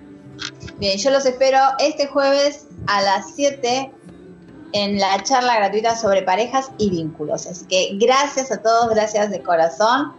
Bien, 0.79 0.97
yo 0.97 1.09
los 1.11 1.25
espero 1.25 1.57
este 1.79 2.07
jueves 2.07 2.67
a 2.87 3.01
las 3.01 3.33
7 3.35 3.91
en 4.73 4.99
la 4.99 5.21
charla 5.23 5.55
gratuita 5.55 5.95
sobre 5.95 6.23
parejas 6.23 6.71
y 6.77 6.89
vínculos. 6.89 7.47
Así 7.47 7.65
que 7.65 7.97
gracias 7.99 8.51
a 8.51 8.61
todos, 8.61 8.89
gracias 8.89 9.31
de 9.31 9.41
corazón 9.41 10.13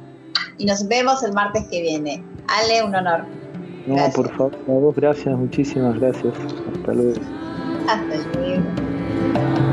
y 0.59 0.67
nos 0.67 0.87
vemos 0.89 1.23
el 1.23 1.33
martes 1.33 1.65
que 1.71 1.83
viene. 1.83 2.23
Ale, 2.49 2.83
un 2.85 2.95
honor. 2.95 3.25
No, 3.87 3.97
por 4.15 4.31
favor, 4.37 4.55
a 4.67 4.71
vos 4.71 4.95
gracias, 4.95 5.37
muchísimas 5.37 5.99
gracias. 5.99 6.33
Hasta 6.75 6.95
luego. 6.95 7.21
Hasta 7.87 8.39
luego. 8.39 9.64